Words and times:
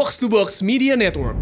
Box 0.00 0.16
to 0.16 0.32
Box 0.32 0.64
Media 0.64 0.96
Network. 0.96 1.36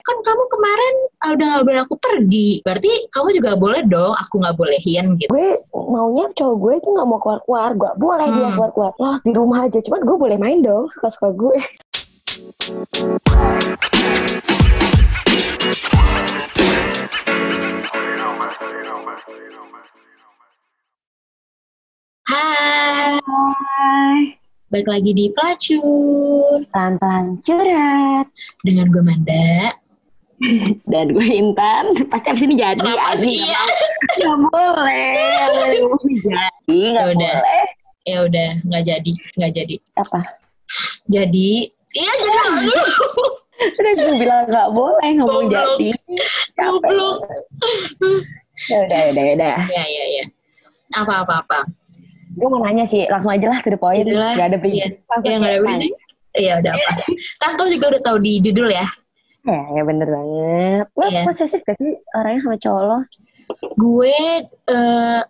kan 0.00 0.16
kamu 0.24 0.44
kemarin 0.48 0.94
uh, 1.20 1.30
udah 1.36 1.46
gak 1.52 1.64
boleh 1.68 1.80
aku 1.84 1.94
pergi. 2.00 2.64
Berarti 2.64 3.12
kamu 3.12 3.28
juga 3.36 3.50
boleh 3.60 3.84
dong 3.84 4.16
aku 4.16 4.40
nggak 4.40 4.56
bolehin 4.56 5.20
gitu. 5.20 5.28
Gue 5.28 5.60
maunya 5.68 6.32
cowok 6.32 6.56
gue 6.56 6.74
tuh 6.80 6.90
nggak 6.96 7.08
mau 7.12 7.20
keluar 7.20 7.44
keluar 7.44 7.70
gue 7.76 7.92
boleh 7.92 8.24
dia 8.32 8.40
Hmm. 8.40 8.56
keluar 8.56 8.70
keluar 8.72 8.92
lo 8.96 9.04
harus 9.12 9.20
di 9.20 9.32
rumah 9.36 9.68
aja. 9.68 9.84
Cuman 9.84 10.00
gue 10.00 10.16
boleh 10.16 10.40
main 10.40 10.64
dong 10.64 10.88
suka 10.88 11.12
suka 11.12 11.28
gue. 11.36 11.60
Hai. 22.24 23.20
Hai 23.28 24.39
balik 24.70 24.88
lagi 24.88 25.10
di 25.10 25.26
pelacur. 25.30 26.62
Pelan 26.70 26.94
pelan 26.96 27.24
curhat. 27.42 28.26
Dengan 28.62 28.86
gue 28.88 29.02
Manda. 29.02 29.74
Dan 30.90 31.12
gue 31.12 31.26
Intan. 31.26 31.84
Pasti 32.08 32.26
abis 32.30 32.42
ini 32.42 32.54
jadi 32.56 32.78
Kenapa 32.78 33.12
Abi, 33.12 33.18
sih? 33.20 33.38
nggak 34.16 34.38
boleh. 34.40 35.12
Boleh 35.50 35.80
jadi 36.22 36.78
nggak 36.88 37.04
Ya 37.04 37.12
udah. 37.12 37.34
boleh. 37.36 37.66
Ya 38.00 38.18
udah 38.24 38.50
nggak 38.64 38.82
jadi 38.86 39.12
nggak 39.36 39.52
jadi. 39.52 39.74
Apa? 39.98 40.20
Jadi 41.10 41.50
iya 41.92 42.12
jadi. 42.16 42.38
Lalu 42.40 42.78
sudah 43.76 43.92
gue 43.92 44.12
bilang 44.16 44.42
nggak 44.48 44.68
boleh 44.72 45.08
mau 45.18 45.26
Goblok. 45.28 45.76
jadi. 45.76 45.88
Goblok. 46.56 47.16
ya 48.70 48.76
udah 48.86 48.96
ya 48.96 49.08
udah 49.12 49.22
ya 49.26 49.32
udah. 49.36 49.56
Ya 49.68 49.82
ya 49.84 50.04
ya. 50.16 50.24
Apa 50.96 51.22
apa 51.22 51.34
apa 51.44 51.58
gue 52.30 52.48
mau 52.48 52.60
nanya 52.62 52.84
sih 52.86 53.06
langsung 53.10 53.32
aja 53.32 53.46
lah 53.50 53.58
to 53.58 53.68
the 53.70 53.78
point. 53.78 54.06
Yaudah 54.06 54.18
lah. 54.18 54.32
nggak 54.38 54.48
ada 54.48 54.56
Iya. 54.56 54.62
bridging 54.62 54.92
Langsung 55.06 55.30
ya 55.30 55.36
nggak 55.36 55.52
ada 55.52 55.60
bridging 55.60 55.94
iya 56.30 56.52
udah 56.62 56.72
apa. 56.72 56.90
Kan 57.42 57.50
tuh 57.58 57.66
juga 57.68 57.84
udah 57.90 58.02
tahu 58.06 58.16
di 58.22 58.32
judul 58.38 58.68
ya? 58.70 58.86
Ya, 59.40 59.60
ya 59.72 59.82
bener 59.82 60.08
banget. 60.08 60.84
Lo 60.94 61.06
Iya. 61.08 61.22
posesif 61.26 61.60
gak 61.64 61.76
sih 61.80 61.90
orangnya 62.14 62.40
sama 62.44 62.56
cowok 62.56 62.82
lo? 62.86 62.98
gue 63.74 64.14
eh 64.46 65.20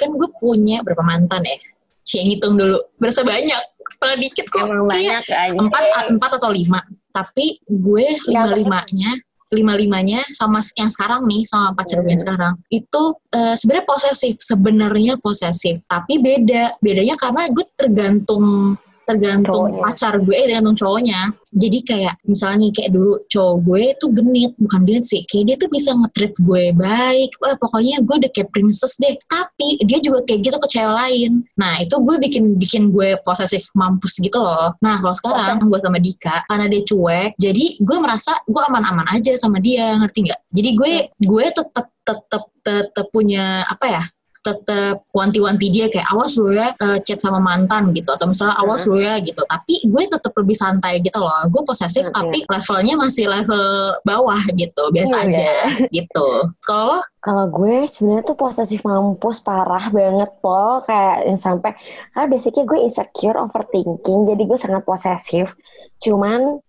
kan 0.00 0.08
gue 0.08 0.28
punya 0.40 0.80
berapa 0.80 1.04
mantan 1.04 1.44
ya? 1.44 1.56
Cie 2.00 2.24
ngitung 2.24 2.56
dulu. 2.56 2.78
Berasa 2.96 3.20
banyak. 3.20 3.60
Pernah 4.00 4.16
dikit 4.16 4.46
kok. 4.48 4.64
Emang 4.64 4.88
Kayak 4.88 5.20
banyak 5.24 5.60
empat 5.60 5.84
empat 6.08 6.30
atau 6.40 6.48
lima. 6.48 6.80
Tapi 7.12 7.60
gue 7.64 8.06
lima 8.28 8.52
limanya 8.54 9.10
lima 9.54 9.78
limanya 9.78 10.26
sama 10.34 10.58
yang 10.74 10.90
sekarang 10.90 11.22
nih 11.26 11.46
sama 11.46 11.70
pacar 11.76 12.02
gue 12.02 12.10
yang 12.10 12.18
Hmm. 12.18 12.26
sekarang 12.26 12.54
itu 12.66 13.02
eh, 13.30 13.54
sebenarnya 13.54 13.86
posesif 13.86 14.34
sebenarnya 14.42 15.14
posesif 15.22 15.76
tapi 15.86 16.18
beda 16.18 16.78
bedanya 16.82 17.14
karena 17.14 17.46
gue 17.52 17.66
tergantung 17.78 18.74
tergantung 19.06 19.70
Cowoknya. 19.70 19.82
pacar 19.86 20.14
gue 20.20 20.34
eh, 20.34 20.44
tergantung 20.50 20.76
cowoknya. 20.76 21.20
Jadi 21.56 21.78
kayak 21.86 22.14
misalnya 22.26 22.68
nih, 22.68 22.72
kayak 22.74 22.90
dulu 22.92 23.12
cowok 23.30 23.54
gue 23.64 23.82
tuh 24.02 24.10
genit 24.12 24.52
bukan 24.58 24.80
genit 24.84 25.04
sih. 25.06 25.22
Kayak 25.24 25.44
dia 25.46 25.56
tuh 25.56 25.70
bisa 25.72 25.90
nge-treat 25.94 26.34
gue 26.36 26.64
baik. 26.74 27.30
Wah, 27.40 27.54
pokoknya 27.56 28.02
gue 28.02 28.14
udah 28.26 28.30
kayak 28.34 28.50
princess 28.52 28.98
deh. 29.00 29.14
Tapi 29.30 29.80
dia 29.86 29.98
juga 30.02 30.26
kayak 30.26 30.40
gitu 30.42 30.56
ke 30.58 30.68
cewek 30.68 30.94
lain. 30.94 31.30
Nah 31.56 31.80
itu 31.80 31.94
gue 31.96 32.16
bikin 32.20 32.44
bikin 32.58 32.82
gue 32.90 33.16
posesif 33.22 33.70
mampus 33.72 34.18
gitu 34.18 34.36
loh. 34.42 34.74
Nah 34.82 35.00
kalau 35.00 35.14
sekarang 35.14 35.62
gue 35.62 35.80
sama 35.80 35.98
Dika 36.02 36.44
karena 36.50 36.66
dia 36.66 36.82
cuek 36.82 37.30
jadi 37.36 37.64
gue 37.78 37.98
merasa 38.00 38.32
gue 38.44 38.62
aman-aman 38.62 39.06
aja 39.14 39.32
sama 39.38 39.62
dia 39.62 39.94
ngerti 39.96 40.26
nggak? 40.26 40.40
Jadi 40.50 40.70
gue 40.74 40.92
gue 41.22 41.44
tetap 41.52 41.86
tetap 42.06 42.44
tetap 42.62 43.06
punya 43.10 43.66
apa 43.66 43.86
ya 43.86 44.02
tetap 44.46 45.02
wanti-wanti 45.10 45.66
dia 45.74 45.90
kayak 45.90 46.06
awas 46.14 46.38
lu 46.38 46.54
ya 46.54 46.70
eh, 46.78 47.02
chat 47.02 47.18
sama 47.18 47.42
mantan 47.42 47.90
gitu 47.90 48.14
atau 48.14 48.30
misalnya 48.30 48.54
awas 48.62 48.86
lu 48.86 49.02
ya 49.02 49.18
gitu 49.18 49.42
tapi 49.42 49.82
gue 49.82 50.02
tetap 50.06 50.30
lebih 50.38 50.54
santai 50.54 51.02
gitu 51.02 51.18
loh 51.18 51.34
gue 51.50 51.62
posesif 51.66 52.06
Oke. 52.06 52.14
tapi 52.14 52.38
levelnya 52.46 52.94
masih 52.94 53.26
level 53.26 53.66
bawah 54.06 54.38
gitu 54.54 54.82
biasa 54.94 55.14
Iya. 55.16 55.26
aja 55.26 55.52
gitu 55.98 56.28
kalau 56.62 57.02
Kalau 57.26 57.50
gue 57.50 57.90
sebenarnya 57.90 58.22
tuh 58.22 58.38
posesif 58.38 58.86
mampus 58.86 59.42
parah 59.42 59.90
banget 59.90 60.30
pol 60.38 60.78
kayak 60.86 61.26
yang 61.26 61.42
sampai 61.42 61.74
ah 62.14 62.22
basicnya 62.30 62.62
gue 62.62 62.78
insecure 62.86 63.34
overthinking 63.34 64.30
jadi 64.30 64.42
gue 64.46 64.54
sangat 64.54 64.86
posesif. 64.86 65.50
Cuman 65.98 66.62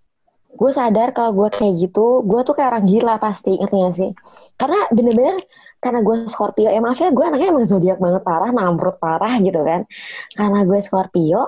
gue 0.58 0.72
sadar 0.74 1.14
kalau 1.14 1.38
gue 1.38 1.54
kayak 1.54 1.78
gitu 1.78 2.26
gue 2.26 2.42
tuh 2.42 2.58
kayak 2.58 2.74
orang 2.74 2.90
gila 2.90 3.22
pasti 3.22 3.54
ngerti 3.54 3.78
gak 3.78 3.96
sih? 4.02 4.12
Karena 4.58 4.82
bener-bener 4.90 5.38
karena 5.88 6.02
gue 6.04 6.16
Scorpio 6.28 6.70
ya 6.70 6.80
maaf 6.84 7.00
ya 7.00 7.10
gue 7.10 7.26
anaknya 7.26 7.48
emang 7.56 7.66
zodiak 7.66 7.98
banget 7.98 8.22
parah 8.28 8.52
namrud 8.52 9.00
parah 9.00 9.34
gitu 9.40 9.64
kan 9.64 9.88
karena 10.36 10.60
gue 10.68 10.80
Scorpio 10.84 11.42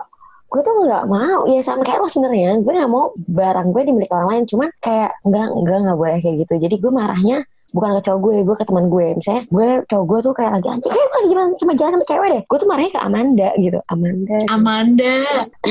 gue 0.50 0.62
tuh 0.66 0.74
nggak 0.82 1.06
mau 1.06 1.46
ya 1.46 1.62
sama 1.62 1.86
kayak 1.86 2.02
lo 2.02 2.10
sebenarnya 2.10 2.58
gue 2.64 2.74
nggak 2.74 2.90
mau 2.90 3.14
barang 3.14 3.68
gue 3.70 3.82
dimiliki 3.86 4.14
orang 4.16 4.30
lain 4.34 4.44
cuman 4.50 4.70
kayak 4.82 5.12
nggak 5.22 5.48
nggak 5.54 5.78
nggak 5.86 5.98
boleh 6.00 6.18
kayak 6.24 6.36
gitu 6.48 6.54
jadi 6.58 6.76
gue 6.82 6.92
marahnya 6.92 7.38
bukan 7.74 7.90
ke 7.98 8.02
cowok 8.10 8.20
gue, 8.26 8.36
gue 8.46 8.56
ke 8.58 8.66
teman 8.66 8.86
gue. 8.90 9.08
Misalnya 9.18 9.44
gue 9.46 9.68
cowok 9.86 10.06
gue 10.10 10.20
tuh 10.26 10.34
kayak 10.34 10.52
lagi 10.58 10.68
anjing, 10.74 10.92
kayak 10.94 11.10
lagi 11.14 11.28
jalan 11.30 11.48
cuma 11.54 11.74
jalan 11.78 11.92
sama 11.94 12.06
cewek 12.10 12.28
deh. 12.34 12.44
Gue 12.50 12.58
tuh 12.58 12.70
marahnya 12.70 12.92
ke 12.92 13.02
Amanda 13.02 13.50
gitu. 13.58 13.80
Amanda. 13.90 14.38
Amanda 14.50 15.14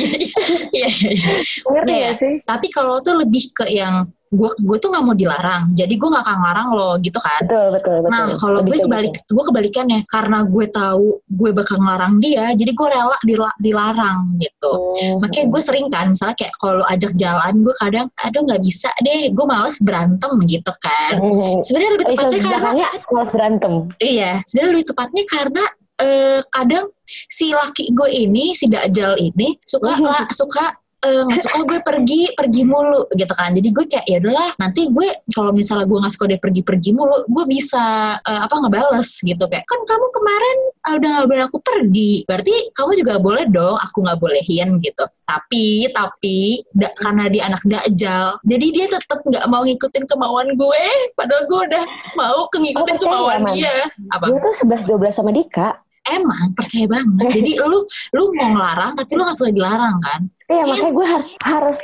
Iya, 0.79 0.91
iya, 0.95 1.11
iya. 1.11 1.33
Ngerti 1.67 1.95
gak 1.99 2.17
sih? 2.21 2.35
tapi 2.47 2.67
kalau 2.71 3.03
tuh 3.03 3.19
lebih 3.19 3.51
ke 3.51 3.67
yang 3.73 4.07
gue 4.29 4.51
gue 4.59 4.77
tuh 4.77 4.89
nggak 4.89 5.03
mau 5.03 5.13
dilarang 5.13 5.73
jadi 5.73 5.89
gue 5.91 6.09
nggak 6.09 6.21
akan 6.21 6.37
ngelarang 6.37 6.69
lo 6.71 6.91
gitu 6.99 7.17
kan 7.17 7.41
Betul, 7.41 7.67
betul, 7.73 7.97
betul. 8.03 8.11
Nah, 8.11 8.27
kalau 8.35 8.61
gue 8.61 8.77
kebalik, 8.77 9.13
gitu. 9.15 9.31
gue 9.31 9.45
kebalikannya 9.47 10.01
karena 10.05 10.39
gue 10.43 10.67
tahu 10.69 11.07
gue 11.25 11.51
bakal 11.51 11.77
ngelarang 11.79 12.15
dia, 12.19 12.45
jadi 12.53 12.71
gue 12.71 12.89
rela 12.89 13.17
dila- 13.23 13.57
dilarang 13.59 14.19
gitu. 14.37 14.73
Hmm. 14.95 15.23
Makanya 15.23 15.47
gue 15.49 15.63
sering 15.63 15.87
kan, 15.87 16.07
misalnya 16.11 16.35
kayak 16.35 16.55
kalau 16.57 16.85
ajak 16.85 17.13
jalan, 17.15 17.55
gue 17.59 17.75
kadang, 17.75 18.07
aduh 18.17 18.43
nggak 18.43 18.61
bisa 18.61 18.91
deh, 19.01 19.31
gue 19.31 19.45
males 19.45 19.77
berantem 19.81 20.33
gitu 20.45 20.73
kan. 20.77 21.15
Hmm. 21.17 21.59
Sebenarnya 21.63 21.91
lebih 21.95 22.07
Eh, 22.07 22.11
tepatnya 22.13 22.39
karena, 22.39 22.51
belakangnya 22.53 22.89
malas 23.09 23.31
berantem. 23.31 23.73
iya, 23.99 24.31
sebenarnya 24.45 24.71
lebih 24.73 24.87
tepatnya 24.87 25.25
karena 25.27 25.65
eh, 25.99 26.41
kadang 26.49 26.87
si 27.07 27.51
laki 27.51 27.91
gue 27.91 28.09
ini, 28.13 28.55
si 28.55 28.67
Dajjal 28.67 29.19
ini 29.19 29.59
suka 29.61 29.99
Mhm. 29.99 30.05
lah, 30.05 30.25
suka 30.31 30.65
eh, 30.99 31.23
nggak 31.23 31.41
suka 31.41 31.59
gue 31.65 31.79
pergi 31.81 32.21
pergi 32.33 32.63
mulu 32.63 33.07
gitu 33.11 33.31
kan. 33.31 33.51
Jadi 33.51 33.69
gue 33.71 33.85
kayak 33.87 34.05
ya 34.05 34.17
udahlah 34.19 34.51
nanti 34.57 34.87
gue 34.87 35.09
kalau 35.31 35.51
misalnya 35.51 35.85
gue 35.85 35.99
nggak 35.99 36.11
suka 36.11 36.27
dia 36.27 36.41
pergi 36.41 36.63
pergi 36.63 36.91
mulu 36.91 37.23
gue 37.27 37.45
bisa 37.47 37.85
eh, 38.19 38.41
apa 38.43 38.55
ngebales 38.57 39.11
gitu. 39.21 39.45
Kayak 39.47 39.65
kan 39.65 39.81
kamu 39.85 40.07
kemarin 40.11 40.57
ah, 40.83 40.93
udah 40.99 41.09
nggak 41.15 41.27
boleh 41.29 41.43
aku 41.47 41.59
pergi. 41.61 42.13
Berarti 42.25 42.55
kamu 42.73 42.91
juga 42.97 43.13
boleh 43.19 43.45
dong 43.47 43.77
aku 43.77 43.97
nggak 44.03 44.19
bolehin 44.19 44.69
gitu. 44.81 45.05
Tapi 45.23 45.67
tapi 45.91 46.39
da- 46.71 46.95
karena 46.95 47.25
dia 47.29 47.43
anak 47.47 47.63
dajjal 47.63 48.39
jadi 48.43 48.67
dia 48.69 48.87
tetap 48.89 49.23
nggak 49.23 49.45
mau 49.47 49.63
ngikutin 49.63 50.05
kemauan 50.05 50.49
gue. 50.55 50.85
Padahal 51.15 51.43
gue 51.47 51.61
udah 51.71 51.85
mau 52.15 52.47
ngikutin 52.49 52.97
Oh, 52.99 53.01
kemauan 53.01 53.41
Man? 53.47 53.55
dia. 53.55 53.87
Apa? 54.11 54.29
Dia 54.29 54.39
tuh 54.41 54.55
11-12 54.67 55.15
sama 55.15 55.31
Dika. 55.31 55.69
emang 56.09 56.57
percaya 56.57 56.89
banget. 56.89 57.37
Jadi 57.37 57.53
lu 57.61 57.85
lu 58.17 58.23
mau 58.33 58.49
ngelarang 58.49 58.97
tapi 58.97 59.13
lu 59.13 59.23
nggak 59.23 59.37
suka 59.37 59.53
dilarang 59.53 60.01
kan 60.01 60.21
Iya, 60.49 60.65
makanya 60.65 60.93
gue 60.97 61.07
harus 61.07 61.29
harus 61.45 61.79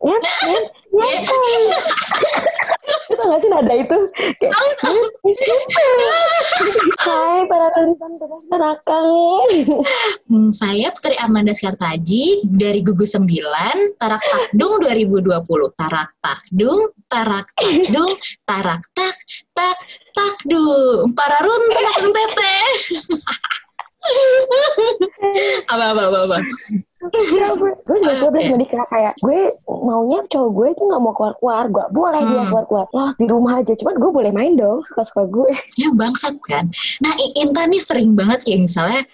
nyet, 0.00 0.24
nyet, 0.24 0.64
nyet. 0.88 1.84
Itu 3.12 3.22
gak 3.22 3.40
sih 3.44 3.50
nada 3.52 3.74
itu? 3.76 3.98
Kayak, 4.40 4.56
Hai 6.96 7.44
para 7.44 7.68
tonton 7.76 8.12
terus 8.16 8.42
belakang. 8.48 9.06
Hmm, 10.32 10.48
saya 10.48 10.88
Putri 10.96 11.12
Amanda 11.20 11.52
Skartaji 11.52 12.48
dari 12.48 12.80
Gugus 12.80 13.12
9, 13.12 14.00
Tarak 14.00 14.22
Takdung 14.24 14.80
2020. 14.80 15.76
Tarak 15.76 16.10
Takdung, 16.24 16.80
Tarak 17.12 17.52
Takdung, 17.52 18.16
Tarak 18.48 18.82
Tak, 18.96 19.16
Tak, 19.52 19.78
Takdung. 20.16 21.12
Para 21.12 21.36
runtuh 21.44 21.82
makan 21.84 22.10
tete. 22.16 22.56
apa, 25.72 25.84
apa, 25.92 26.02
apa, 26.08 26.18
apa. 26.30 26.38
Ya, 26.96 27.52
gue 27.52 27.70
gue 27.76 27.96
juga 28.00 28.32
okay. 28.32 28.48
sama 28.48 28.56
Dika 28.56 28.80
kayak 28.88 29.14
gue 29.20 29.40
maunya 29.68 30.24
cowok 30.26 30.50
gue 30.50 30.68
tuh 30.74 30.84
nggak 30.88 31.00
mau 31.04 31.12
keluar 31.12 31.34
keluar 31.36 31.64
gue 31.68 31.84
boleh 31.92 32.20
dia 32.24 32.40
Hmm. 32.40 32.48
keluar 32.48 32.64
keluar 32.66 32.86
lo 32.88 32.98
harus 33.04 33.16
di 33.20 33.26
rumah 33.28 33.52
aja 33.60 33.72
cuman 33.76 33.94
gue 34.00 34.10
boleh 34.10 34.32
main 34.32 34.56
dong 34.56 34.80
suka 34.82 35.02
suka 35.04 35.22
gue 35.28 35.52
Ya 35.76 35.92
bangsat 35.92 36.40
kan. 36.42 36.72
Nah 37.04 37.12
I- 37.20 37.36
Intan 37.44 37.68
nih 37.68 37.84
sering 37.84 38.16
banget 38.16 38.48
kayak 38.48 38.64
misalnya 38.64 39.04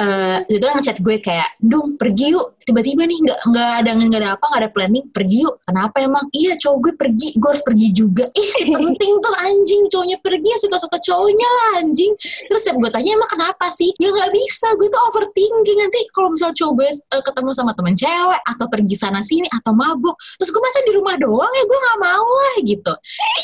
eh 0.00 0.38
itu 0.48 0.64
ngechat 0.64 1.04
gue 1.04 1.20
kayak, 1.20 1.60
"Dung, 1.60 2.00
pergi 2.00 2.32
yuk." 2.32 2.56
Tiba-tiba 2.64 3.04
nih 3.04 3.16
nggak 3.24 3.40
nggak 3.48 3.70
ada 3.80 3.90
nggak 3.96 4.20
ada 4.20 4.30
apa 4.36 4.44
nggak 4.44 4.60
ada 4.64 4.70
planning, 4.72 5.04
pergi 5.08 5.44
yuk. 5.44 5.56
Kenapa 5.64 5.96
emang? 6.00 6.24
Iya 6.32 6.56
cowok 6.56 6.78
gue 6.80 6.92
pergi, 6.96 7.28
gue 7.36 7.48
harus 7.48 7.64
pergi 7.64 7.88
juga. 7.92 8.24
Ih 8.40 8.48
si 8.56 8.64
penting 8.76 9.12
tuh 9.20 9.34
anjing 9.38 9.82
cowoknya 9.92 10.16
pergi 10.20 10.48
ya 10.48 10.58
suka-suka 10.60 10.96
cowoknya 11.00 11.48
lah 11.48 11.68
anjing. 11.84 12.12
Terus 12.48 12.62
ya 12.64 12.72
gue 12.72 12.88
tanya 12.88 13.10
emang 13.12 13.28
kenapa 13.28 13.68
sih? 13.68 13.92
Ya 14.00 14.08
nggak 14.08 14.32
bisa, 14.32 14.72
gue 14.76 14.88
tuh 14.88 15.00
overthinking 15.12 15.78
nanti 15.80 16.00
kalau 16.12 16.32
misalnya 16.32 16.56
cowok 16.56 16.72
gue 16.80 16.88
eh, 17.18 17.24
ketemu 17.26 17.50
sama 17.50 17.72
temen 17.74 17.94
cewek 17.98 18.40
atau 18.46 18.66
pergi 18.70 18.94
sana 18.94 19.20
sini 19.20 19.50
atau 19.50 19.74
mabuk, 19.74 20.14
terus 20.38 20.50
gue 20.54 20.62
masa 20.62 20.78
di 20.86 20.92
rumah 20.94 21.14
doang 21.18 21.52
ya 21.52 21.64
gue 21.66 21.78
nggak 21.78 21.98
mau 21.98 22.26
lah 22.26 22.56
gitu. 22.62 22.92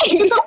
Itu 0.08 0.22
tuh 0.30 0.42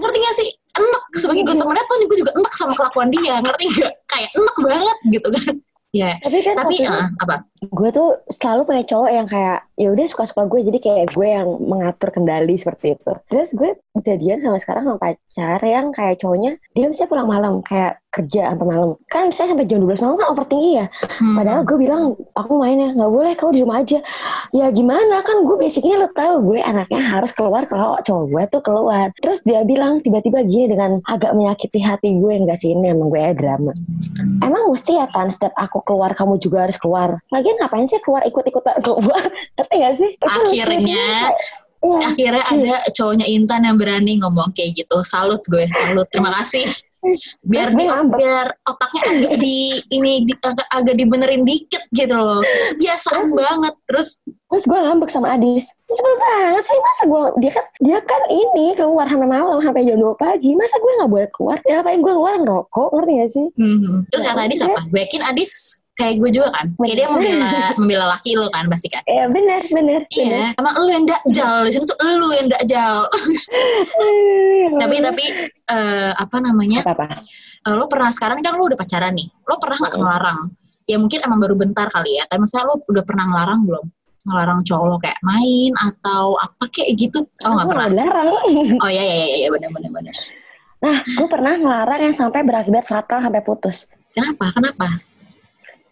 ngerti 0.00 0.18
gak 0.18 0.36
sih? 0.40 0.48
Enek. 0.72 1.04
Sebagai 1.20 1.42
gue 1.44 1.56
temennya 1.56 1.84
tuh 1.84 1.96
gue 2.08 2.18
juga 2.24 2.32
enek 2.32 2.52
sama 2.56 2.72
kelakuan 2.72 3.08
dia 3.12 3.36
ngerti 3.44 3.64
gak 3.76 3.92
kayak 4.08 4.30
enek 4.32 4.56
banget 4.56 4.98
gitu 5.12 5.28
kan. 5.28 5.54
Ya 5.92 6.10
tapi 6.24 6.38
kan 6.40 6.54
tapi 6.56 6.76
ah, 6.88 7.12
apa 7.20 7.44
gue 7.62 7.88
tuh 7.94 8.18
selalu 8.42 8.62
punya 8.66 8.84
cowok 8.90 9.10
yang 9.14 9.26
kayak 9.30 9.58
ya 9.78 9.88
udah 9.94 10.06
suka-suka 10.10 10.50
gue 10.50 10.60
jadi 10.66 10.78
kayak 10.82 11.06
gue 11.14 11.28
yang 11.30 11.48
mengatur 11.62 12.10
kendali 12.10 12.58
seperti 12.58 12.98
itu. 12.98 13.12
Terus 13.30 13.48
gue 13.54 13.70
jadian 14.02 14.42
sama 14.42 14.58
sekarang 14.58 14.82
sama 14.88 14.98
pacar 14.98 15.60
yang 15.62 15.94
kayak 15.94 16.18
cowoknya 16.18 16.58
dia 16.74 16.86
bisa 16.90 17.06
pulang 17.06 17.30
malam 17.30 17.62
kayak 17.62 18.02
kerja 18.12 18.52
sampai 18.52 18.66
malam. 18.68 18.90
Kan 19.08 19.32
saya 19.32 19.54
sampai 19.54 19.64
jam 19.64 19.80
12 19.80 20.04
malam 20.04 20.16
kan 20.20 20.28
overtinggi 20.36 20.84
ya. 20.84 20.86
Hmm. 21.22 21.36
padahal 21.38 21.62
gue 21.64 21.78
bilang 21.80 22.02
aku 22.36 22.52
main 22.60 22.76
ya 22.76 22.90
nggak 22.92 23.12
boleh 23.12 23.32
kau 23.38 23.54
di 23.54 23.64
rumah 23.64 23.80
aja. 23.80 23.98
Ya 24.52 24.66
gimana? 24.68 25.24
Kan 25.24 25.48
gue 25.48 25.56
basicnya 25.56 25.96
lo 25.96 26.08
tahu 26.12 26.52
gue 26.52 26.60
anaknya 26.60 27.00
harus 27.00 27.32
keluar 27.32 27.64
kalau 27.70 27.96
cowok 28.04 28.24
gue 28.28 28.42
tuh 28.52 28.62
keluar. 28.64 29.06
Terus 29.22 29.40
dia 29.46 29.64
bilang 29.64 30.04
tiba-tiba 30.04 30.44
gini 30.44 30.74
dengan 30.76 31.00
agak 31.08 31.32
menyakiti 31.32 31.80
hati 31.80 32.20
gue 32.20 32.32
enggak 32.36 32.60
sih 32.60 32.76
ini 32.76 32.92
emang 32.92 33.08
gue 33.08 33.20
ya 33.22 33.32
drama. 33.32 33.72
Emang 34.44 34.68
mesti 34.68 35.00
ya 35.00 35.08
tan 35.08 35.32
setiap 35.32 35.56
aku 35.56 35.80
keluar 35.88 36.12
kamu 36.12 36.36
juga 36.36 36.68
harus 36.68 36.76
keluar 36.76 37.22
lagian 37.52 37.60
ngapain 37.60 37.86
sih 37.86 38.00
keluar 38.00 38.22
ikut-ikut 38.24 38.62
keluar 38.80 39.22
ngerti 39.56 39.74
gak 39.76 39.94
sih 39.94 40.10
Itu 40.10 40.24
Akhirnya, 40.24 41.04
Iya. 41.82 41.98
akhirnya 42.06 42.44
ada 42.46 42.74
cowoknya 42.88 43.26
Intan 43.26 43.66
yang 43.66 43.74
berani 43.74 44.14
ngomong 44.16 44.54
kayak 44.54 44.78
gitu. 44.78 45.02
Salut 45.02 45.42
gue, 45.44 45.66
salut. 45.68 46.06
Terima 46.06 46.30
kasih. 46.32 46.62
Biar 47.42 47.74
di, 47.74 47.82
gue 47.82 47.98
biar 48.14 48.54
otaknya 48.62 49.02
agak 49.02 49.34
di 49.36 49.58
ini 49.90 50.22
di- 50.22 50.38
agak, 50.38 50.62
agak 50.70 50.94
dibenerin 50.94 51.42
dikit 51.42 51.82
gitu 51.90 52.14
loh. 52.14 52.38
Kebiasaan 52.70 53.34
banget. 53.34 53.74
Terus 53.82 54.22
Terus 54.46 54.62
gue 54.62 54.78
ngambek 54.78 55.10
sama 55.10 55.34
Adis. 55.34 55.74
Sebel 55.88 56.14
banget 56.14 56.62
sih 56.62 56.78
masa 56.78 57.02
gue 57.02 57.22
dia 57.40 57.50
kan 57.50 57.66
dia 57.82 57.98
kan 57.98 58.22
ini 58.30 58.66
keluar 58.72 59.04
sampai 59.04 59.26
malam 59.26 59.58
sampai 59.58 59.82
jam 59.82 59.98
2 59.98 60.14
pagi. 60.14 60.54
Masa 60.54 60.78
gue 60.78 60.92
nggak 60.94 61.10
boleh 61.10 61.28
keluar? 61.34 61.58
Ya 61.64 61.82
ngapain 61.82 61.98
gue 61.98 62.12
keluar 62.14 62.32
ngerokok 62.38 62.88
ngerti 62.94 63.12
gak 63.16 63.30
sih? 63.32 63.46
hmm, 63.52 64.06
terus 64.06 64.22
Ya, 64.22 64.30
kata 64.30 64.40
Adis 64.46 64.58
dia- 64.60 64.70
apa? 64.70 64.80
Yakin 64.94 65.22
Adis 65.26 65.52
kayak 65.92 66.14
gue 66.18 66.30
juga 66.32 66.48
kan? 66.52 66.66
Kayak 66.80 66.96
dia 66.96 67.06
membela 67.08 67.50
membela 67.76 68.06
laki 68.16 68.32
lo 68.36 68.48
kan 68.48 68.64
pasti 68.72 68.88
kan? 68.88 69.02
Ya 69.04 69.28
benar 69.28 69.60
benar. 69.68 70.00
Iya, 70.08 70.56
emang 70.56 70.74
lu 70.80 70.88
yang 70.88 71.04
dakjal 71.04 71.68
di 71.68 71.70
sini 71.76 71.84
tuh 71.84 71.96
lu 72.00 72.28
yang 72.32 72.48
dakjal. 72.48 72.94
benar. 74.00 74.78
tapi 74.80 74.96
tapi 75.04 75.24
eh, 75.52 76.10
apa 76.16 76.36
namanya? 76.40 76.80
apa 76.84 76.92
apa? 76.96 77.06
eh, 77.68 77.74
lo 77.76 77.84
pernah 77.86 78.08
sekarang 78.08 78.40
kan 78.40 78.56
lo 78.56 78.64
udah 78.64 78.78
pacaran 78.78 79.12
nih, 79.12 79.28
lo 79.44 79.54
pernah 79.60 79.76
nggak 79.84 79.94
ngelarang? 80.00 80.40
Ya 80.88 80.96
mungkin 80.98 81.20
emang 81.22 81.38
baru 81.38 81.54
bentar 81.54 81.86
kali 81.92 82.18
ya, 82.18 82.24
tapi 82.26 82.40
misalnya 82.42 82.72
lo 82.72 82.76
udah 82.88 83.04
pernah 83.04 83.24
ngelarang 83.28 83.60
belum? 83.68 83.86
Ngelarang 84.22 84.60
cowok 84.62 84.86
lo 84.86 84.96
kayak 85.02 85.20
main 85.20 85.72
atau 85.76 86.40
apa 86.40 86.64
kayak 86.72 86.90
gitu? 86.96 87.20
Oh 87.44 87.52
nggak 87.52 87.68
pernah? 87.68 87.86
Larang. 87.92 88.28
Oh 88.82 88.90
iya 88.90 89.02
iya 89.04 89.14
iya, 89.28 89.36
iya 89.44 89.48
benar 89.52 89.70
benar 89.70 89.90
benar. 89.92 90.16
Nah, 90.82 90.98
gue 90.98 91.28
pernah 91.30 91.54
ngelarang 91.54 92.10
yang 92.10 92.16
sampai 92.16 92.42
berakibat 92.42 92.82
fatal 92.82 93.22
sampai 93.22 93.38
putus. 93.46 93.86
Kenapa? 94.10 94.50
Kenapa? 94.50 95.11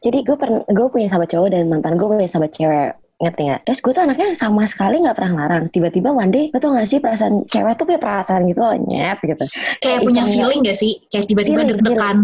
Jadi 0.00 0.18
gue 0.24 0.36
pernah 0.36 0.64
gue 0.64 0.86
punya 0.88 1.12
sahabat 1.12 1.28
cowok 1.28 1.48
dan 1.52 1.68
mantan 1.68 2.00
gue 2.00 2.06
punya 2.08 2.24
sahabat 2.24 2.52
cewek 2.56 2.96
ngerti 3.20 3.42
nggak? 3.52 3.60
Terus 3.68 3.78
gue 3.84 3.92
tuh 3.92 4.02
anaknya 4.08 4.26
sama 4.32 4.64
sekali 4.64 4.96
nggak 5.04 5.12
pernah 5.12 5.30
ngelarang. 5.36 5.64
Tiba-tiba 5.68 6.08
one 6.08 6.32
day, 6.32 6.44
lo 6.48 6.56
tau 6.56 6.72
gak 6.72 6.88
sih 6.88 6.98
perasaan 7.04 7.44
cewek 7.44 7.76
tuh 7.76 7.84
punya 7.84 8.00
perasaan 8.00 8.48
gitu 8.48 8.60
loh, 8.64 8.72
nyet 8.80 9.20
gitu. 9.20 9.44
Kayak 9.44 9.76
Kayak 9.84 10.00
punya 10.08 10.22
feeling 10.24 10.60
gak 10.64 10.78
sih? 10.80 10.92
Kayak 11.12 11.26
tiba-tiba 11.28 11.60
deg-degan. 11.68 12.18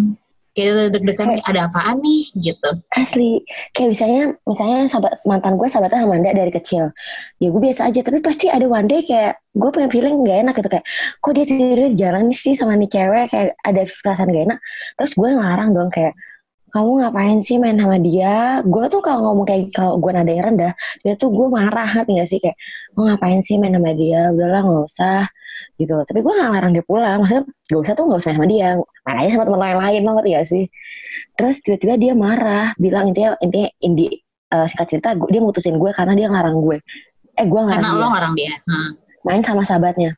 Kayak 0.57 0.97
deg-degan 0.97 1.29
Kayak- 1.37 1.49
ada 1.53 1.61
apaan 1.69 2.01
nih 2.01 2.25
gitu. 2.41 2.71
Asli, 2.97 3.45
kayak 3.77 3.89
misalnya, 3.93 4.23
misalnya 4.49 4.79
sahabat 4.89 5.21
mantan 5.29 5.61
gue 5.61 5.69
sahabatnya 5.69 6.01
sama 6.01 6.17
Manda 6.17 6.33
dari 6.33 6.49
kecil. 6.49 6.85
Ya 7.45 7.49
gue 7.53 7.61
biasa 7.61 7.93
aja, 7.93 8.01
tapi 8.01 8.25
pasti 8.25 8.49
ada 8.49 8.65
one 8.65 8.89
day 8.89 9.05
kayak 9.05 9.37
gue 9.53 9.69
punya 9.69 9.93
feeling 9.93 10.25
gak 10.25 10.49
enak 10.49 10.55
gitu 10.57 10.69
kayak, 10.73 10.87
kok 11.21 11.33
dia 11.37 11.45
tidur 11.45 11.93
jalan 11.93 12.33
sih 12.33 12.57
sama 12.57 12.73
nih 12.73 12.89
cewek 12.89 13.29
kayak 13.29 13.53
ada 13.61 13.85
perasaan 14.01 14.33
gak 14.33 14.45
enak. 14.49 14.59
Terus 14.97 15.13
gue 15.13 15.29
ngelarang 15.29 15.77
dong 15.77 15.93
kayak, 15.93 16.17
kamu 16.75 16.91
ngapain 17.03 17.39
sih 17.41 17.57
main 17.63 17.79
sama 17.79 17.97
dia? 18.03 18.61
Gue 18.67 18.91
tuh 18.91 19.01
kalau 19.01 19.31
ngomong 19.33 19.47
kayak 19.47 19.71
kalau 19.71 19.97
gue 20.03 20.11
nada 20.13 20.29
yang 20.29 20.45
rendah, 20.53 20.73
dia 21.03 21.15
tuh 21.15 21.31
gue 21.31 21.47
marah 21.47 21.89
ngerti 21.95 22.11
gak 22.19 22.29
sih 22.29 22.39
kayak, 22.43 22.57
lo 22.99 23.07
ngapain 23.07 23.41
sih 23.41 23.57
main 23.57 23.73
sama 23.75 23.93
dia? 23.95 24.35
Udahlah 24.35 24.61
nggak 24.67 24.85
usah 24.91 25.23
gitu. 25.79 25.95
Tapi 26.05 26.19
gue 26.25 26.33
gak 26.33 26.49
ngelarang 26.51 26.73
dia 26.75 26.85
pulang, 26.85 27.17
maksudnya 27.23 27.45
gak 27.47 27.81
usah 27.81 27.93
tuh 27.95 28.05
gak 28.11 28.21
usah 28.21 28.31
main 28.33 28.39
sama 28.39 28.47
dia, 28.51 28.69
main 29.07 29.17
aja 29.23 29.31
sama 29.37 29.45
teman 29.47 29.61
lain 29.63 29.79
lain, 29.79 30.01
ngerti 30.05 30.31
gak 30.35 30.47
sih? 30.51 30.65
Terus 31.39 31.57
tiba-tiba 31.65 31.95
dia 31.97 32.13
marah, 32.17 32.67
bilang 32.77 33.05
intinya 33.11 33.31
intinya 33.41 33.69
indi 33.81 34.07
eh, 34.47 34.67
singkat 34.71 34.87
cerita 34.91 35.09
gua- 35.19 35.31
dia 35.31 35.43
mutusin 35.43 35.77
gue 35.79 35.91
karena 35.95 36.13
dia 36.15 36.27
ngelarang 36.31 36.57
gue. 36.61 36.79
Eh 37.37 37.47
gue 37.47 37.61
ngelarang 37.63 37.83
Karena 37.83 37.95
dia 37.95 38.01
lo 38.01 38.07
ngelarang 38.11 38.35
dia. 38.35 38.53
Hmm. 38.67 38.91
main 39.27 39.43
sama 39.43 39.67
sahabatnya. 39.67 40.15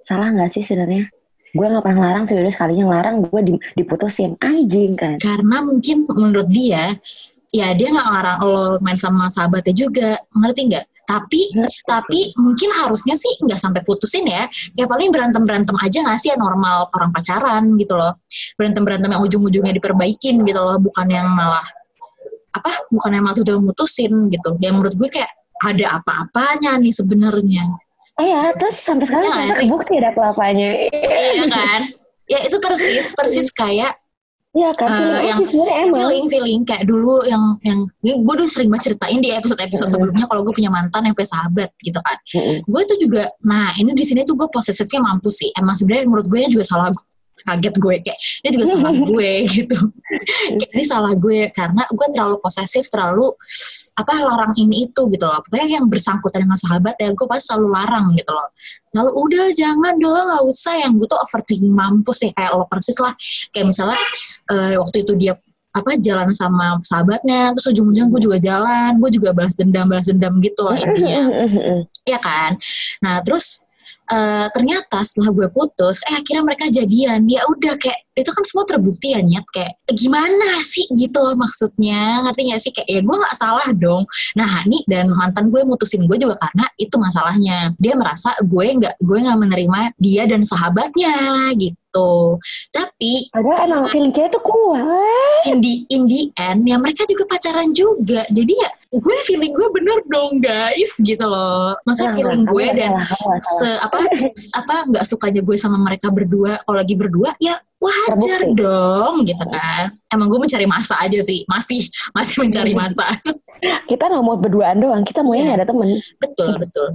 Salah 0.00 0.32
nggak 0.32 0.48
sih 0.48 0.64
sebenarnya? 0.64 1.04
Gue 1.52 1.66
nggak 1.68 1.84
pernah 1.84 1.96
ngelarang, 2.00 2.24
tiba-tiba 2.24 2.52
sekalinya 2.52 2.84
ngelarang 2.88 3.16
gue 3.28 3.40
di- 3.44 3.62
diputusin. 3.76 4.30
Anjing 4.40 4.92
kan? 4.96 5.16
Karena 5.20 5.60
mungkin 5.60 6.08
menurut 6.08 6.48
dia, 6.48 6.96
ya 7.52 7.68
dia 7.76 7.88
nggak 7.92 8.06
ngelarang 8.08 8.38
lo 8.40 8.64
main 8.80 8.96
sama 8.96 9.28
sahabatnya 9.28 9.76
juga, 9.76 10.16
ngerti 10.32 10.60
nggak? 10.72 10.84
Tapi 11.02 11.52
tapi 11.84 12.32
mungkin 12.40 12.72
harusnya 12.72 13.18
sih 13.18 13.44
nggak 13.44 13.60
sampai 13.60 13.84
putusin 13.84 14.24
ya. 14.24 14.48
Kayak 14.72 14.88
paling 14.88 15.12
berantem 15.12 15.42
berantem 15.44 15.76
aja 15.76 15.98
nggak 16.00 16.18
sih 16.18 16.32
ya? 16.32 16.40
Normal 16.40 16.88
orang 16.88 17.10
pacaran 17.12 17.64
gitu 17.76 18.00
loh. 18.00 18.22
Berantem 18.56 18.82
berantem 18.86 19.10
yang 19.12 19.20
ujung-ujungnya 19.20 19.76
diperbaikin 19.76 20.40
gitu 20.46 20.60
loh. 20.62 20.80
Bukan 20.80 21.06
yang 21.12 21.28
malah 21.28 21.66
apa? 22.54 22.72
Bukan 22.88 23.10
yang 23.12 23.28
malah 23.28 23.36
udah 23.36 23.56
mutusin 23.60 24.32
gitu. 24.32 24.56
Ya 24.62 24.72
menurut 24.72 24.94
gue 24.96 25.08
kayak 25.10 25.28
ada 25.62 26.00
apa-apanya 26.00 26.80
nih 26.80 26.94
sebenarnya 26.94 27.66
Eh 28.20 28.28
ya, 28.28 28.52
terus 28.52 28.76
sampai 28.76 29.08
sekarang 29.08 29.24
Iya 29.24 29.32
nggak 29.32 29.46
sampai 29.48 29.64
sih? 29.64 29.70
bukti 29.72 29.92
ada 29.96 30.08
apa-apanya. 30.12 30.68
iya 30.92 31.44
kan 31.48 31.80
ya 32.28 32.38
itu 32.44 32.56
persis 32.60 33.06
persis 33.12 33.48
kayak 33.50 33.96
Iya 34.52 34.68
kan? 34.76 34.84
Feeling 34.84 35.24
yang 35.24 35.40
feeling 35.96 36.24
feeling 36.28 36.60
kayak 36.68 36.84
dulu 36.84 37.24
yang 37.24 37.56
yang 37.64 37.88
gue 38.04 38.34
udah 38.36 38.44
sering 38.44 38.68
banget 38.68 38.92
ceritain 38.92 39.16
di 39.16 39.32
episode 39.32 39.56
episode 39.56 39.88
Mm-mm. 39.88 39.96
sebelumnya 40.12 40.28
kalau 40.28 40.44
gue 40.44 40.52
punya 40.52 40.68
mantan 40.68 41.08
yang 41.08 41.16
punya 41.16 41.24
sahabat 41.32 41.72
gitu 41.80 41.96
kan 41.96 42.20
Mm-mm. 42.36 42.60
gue 42.60 42.82
tuh 42.84 42.98
juga 43.00 43.32
nah 43.40 43.72
ini 43.80 43.96
di 43.96 44.04
sini 44.04 44.28
tuh 44.28 44.36
gue 44.36 44.44
posesifnya 44.52 45.00
mampus 45.00 45.40
sih 45.40 45.48
emang 45.56 45.72
sebenarnya 45.72 46.04
menurut 46.04 46.28
gue 46.28 46.36
ini 46.36 46.52
juga 46.52 46.68
salah 46.68 46.92
kaget 47.42 47.74
gue 47.78 47.94
kayak 48.02 48.18
ini 48.42 48.48
juga 48.54 48.66
salah 48.74 48.94
gue 49.10 49.32
gitu. 49.48 49.78
Kayak 50.58 50.70
ini 50.72 50.84
salah 50.84 51.12
gue 51.16 51.38
karena 51.50 51.82
gue 51.90 52.06
terlalu 52.14 52.36
posesif 52.38 52.84
terlalu 52.88 53.30
apa 53.98 54.12
larang 54.22 54.52
ini 54.56 54.88
itu 54.88 55.02
gitu 55.10 55.24
loh. 55.24 55.40
Pokoknya 55.44 55.80
yang 55.80 55.86
bersangkutan 55.90 56.46
dengan 56.46 56.58
sahabat 56.58 56.94
ya 56.98 57.10
gue 57.12 57.26
pasti 57.26 57.52
selalu 57.52 57.68
larang 57.70 58.06
gitu 58.14 58.30
loh. 58.32 58.48
Lalu 58.96 59.10
udah 59.14 59.46
jangan 59.52 59.94
dulu 59.98 60.18
nggak 60.18 60.42
usah. 60.46 60.74
Yang 60.82 60.92
gue 61.02 61.06
tuh 61.10 61.20
overthinking 61.20 61.74
mampus 61.74 62.18
ya 62.24 62.30
kayak 62.34 62.50
lo 62.56 62.64
persis 62.66 62.96
lah. 62.98 63.14
Kayak 63.50 63.66
misalnya 63.70 64.00
eh, 64.50 64.74
waktu 64.78 64.96
itu 65.04 65.14
dia 65.18 65.34
apa 65.72 65.96
jalan 65.96 66.28
sama 66.36 66.76
sahabatnya 66.84 67.56
terus 67.56 67.72
ujung-ujung 67.72 68.12
gue 68.12 68.20
juga 68.20 68.36
jalan 68.36 69.00
gue 69.00 69.08
juga 69.08 69.32
balas 69.32 69.56
dendam 69.56 69.88
balas 69.88 70.04
dendam 70.04 70.36
gitu 70.44 70.68
lah 70.68 70.76
intinya. 70.76 71.20
Ya 72.12 72.18
kan? 72.18 72.60
Nah 73.00 73.24
terus 73.24 73.64
eh, 74.10 74.46
ternyata 74.50 75.04
setelah 75.06 75.30
gue 75.30 75.48
putus 75.52 76.02
eh 76.10 76.14
akhirnya 76.18 76.42
mereka 76.42 76.66
jadian. 76.72 77.28
Ya 77.30 77.46
udah 77.46 77.74
kayak 77.78 78.00
itu 78.12 78.28
kan 78.28 78.44
semua 78.44 78.64
terbukti 78.68 79.16
ya 79.16 79.20
nyet. 79.24 79.44
Kayak 79.48 79.72
gimana 79.96 80.60
sih? 80.60 80.84
Gitu 80.92 81.16
loh 81.16 81.32
maksudnya. 81.36 82.20
Ngerti 82.28 82.40
gak 82.52 82.60
sih? 82.60 82.72
Kayak 82.72 82.88
ya 82.88 83.00
gue 83.00 83.16
nggak 83.16 83.36
salah 83.36 83.68
dong. 83.72 84.02
Nah 84.36 84.46
Hani 84.46 84.84
dan 84.84 85.08
mantan 85.12 85.48
gue 85.48 85.64
mutusin 85.64 86.04
gue 86.04 86.16
juga 86.20 86.36
karena 86.36 86.68
itu 86.76 86.96
masalahnya. 87.00 87.72
Dia 87.80 87.94
merasa 87.96 88.36
gue 88.44 88.66
nggak 88.78 89.00
gue 89.00 89.18
nggak 89.24 89.38
menerima 89.40 89.80
dia 89.96 90.22
dan 90.28 90.44
sahabatnya 90.44 91.50
gitu. 91.56 92.36
Tapi 92.72 93.28
Padahal 93.32 93.68
emang 93.68 93.88
feeling 93.92 94.12
tuh 94.12 94.40
kuat. 94.44 94.80
in 95.48 95.58
the, 95.58 95.74
in 95.90 96.02
the 96.06 96.30
end 96.38 96.62
ya 96.68 96.76
mereka 96.78 97.04
juga 97.08 97.24
pacaran 97.28 97.72
juga. 97.72 98.24
Jadi 98.28 98.52
ya 98.52 98.70
gue 98.92 99.16
feeling 99.24 99.52
gue 99.56 99.68
bener 99.72 99.98
dong 100.08 100.36
guys 100.40 100.92
gitu 101.00 101.24
loh. 101.24 101.72
Masa 101.88 102.12
Nah, 102.12 102.14
feeling 102.16 102.44
gue 102.44 102.66
dan 102.76 102.92
salah, 102.92 103.08
kamu 103.08 103.24
nggak 103.24 103.40
salah. 103.40 103.56
se 103.56 103.68
apa 103.80 103.96
apa 104.60 104.74
nggak 104.92 105.04
sukanya 105.08 105.40
gue 105.40 105.56
sama 105.56 105.80
mereka 105.80 106.12
berdua. 106.12 106.60
Kalau 106.60 106.76
lagi 106.76 106.94
berdua 106.96 107.32
ya 107.40 107.56
wajar 107.82 108.40
Terbukti. 108.40 108.62
dong 108.62 109.14
gitu 109.22 109.44
kan 109.44 109.84
emang 110.08 110.26
gue 110.26 110.38
mencari 110.38 110.64
masa 110.64 110.94
aja 110.96 111.18
sih 111.18 111.42
masih 111.44 111.82
masih 112.12 112.36
mencari 112.38 112.72
masa 112.80 113.06
Kita 113.62 114.10
nggak 114.10 114.24
mau 114.24 114.34
berduaan 114.34 114.74
doang, 114.76 115.02
kita 115.02 115.22
maunya 115.22 115.38
Iya. 115.38 115.46
nggak 115.46 115.58
ada 115.58 115.66
temen. 115.66 115.88
betul 116.18 116.50
betul 116.58 116.86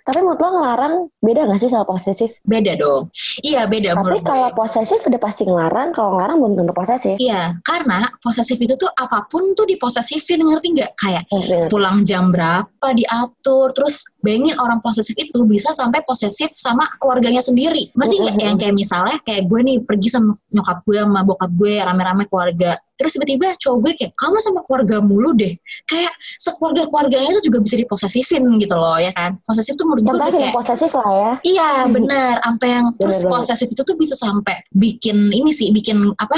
Tapi 0.00 0.18
menurut 0.24 0.40
lo 0.40 0.48
ngelarang 0.56 0.94
beda 1.20 1.40
gak 1.50 1.60
sih 1.60 1.70
sama 1.70 1.84
posesif? 1.84 2.32
beda 2.40 2.72
dong 2.78 3.12
iya 3.44 3.68
beda 3.68 3.92
Tapi 3.92 4.00
menurut 4.00 4.22
gue 4.22 4.28
kalau 4.30 4.48
posesif 4.54 5.00
udah 5.04 5.20
pasti 5.20 5.42
ngelarang, 5.46 5.88
kalau 5.92 6.16
ngelarang 6.16 6.36
belum 6.40 6.54
tentu 6.62 6.72
posesif. 6.74 7.14
Iya, 7.18 7.58
karena 7.66 8.06
posesif 8.22 8.56
itu 8.56 8.74
tuh 8.76 8.90
apa 8.92 9.26
pun 9.26 9.52
tuh 9.52 9.66
diposesifin, 9.66 10.40
ngerti 10.40 10.66
nggak? 10.76 10.90
Kayak 10.96 11.24
pulang 11.68 12.02
jam 12.06 12.30
berapa 12.30 12.88
diatur, 12.94 13.72
terus 13.74 14.06
bayangin 14.22 14.56
orang 14.58 14.78
posesif 14.80 15.14
itu 15.16 15.42
bisa 15.44 15.74
sampai 15.74 16.04
posesif 16.06 16.52
sama 16.54 16.88
keluarganya 16.98 17.42
sendiri. 17.42 17.90
Ngerti 17.94 18.14
nggak? 18.20 18.34
Mm-mm. 18.36 18.46
Yang 18.46 18.56
kayak 18.62 18.74
misalnya 18.74 19.16
kayak 19.22 19.42
gue 19.46 19.60
nih 19.60 19.76
pergi 19.84 20.08
sama 20.08 20.32
nyokap 20.52 20.78
gue 20.86 20.98
sama 21.02 21.20
bokap 21.26 21.50
gue 21.54 21.74
rame-rame 21.80 22.24
keluarga. 22.30 22.72
Terus 23.00 23.16
tiba-tiba 23.16 23.56
cowok 23.56 23.78
gue 23.80 23.92
kayak 23.96 24.12
kamu 24.12 24.36
sama 24.44 24.60
keluarga 24.68 25.00
mulu 25.00 25.32
deh. 25.32 25.56
Kayak 25.88 26.12
sekeluarga 26.20 26.84
keluarganya 26.84 27.32
itu 27.32 27.48
juga 27.48 27.58
bisa 27.64 27.80
diposesifin 27.80 28.44
gitu 28.60 28.76
loh 28.76 29.00
ya 29.00 29.08
kan. 29.16 29.40
Posesif 29.48 29.72
tuh 29.80 29.88
menurut 29.88 30.04
gue 30.04 30.12
Contohnya 30.12 30.36
kayak 30.36 30.56
posesif 30.60 30.90
lah 30.92 31.08
ya. 31.08 31.32
Iya 31.40 31.70
benar, 31.96 32.34
sampai 32.44 32.68
yang 32.68 32.86
terus 33.00 33.24
posesif 33.24 33.68
itu 33.72 33.82
tuh 33.82 33.96
bisa 33.96 34.12
sampai 34.12 34.60
bikin 34.68 35.32
ini 35.32 35.48
sih, 35.56 35.72
bikin 35.72 35.96
apa? 36.20 36.36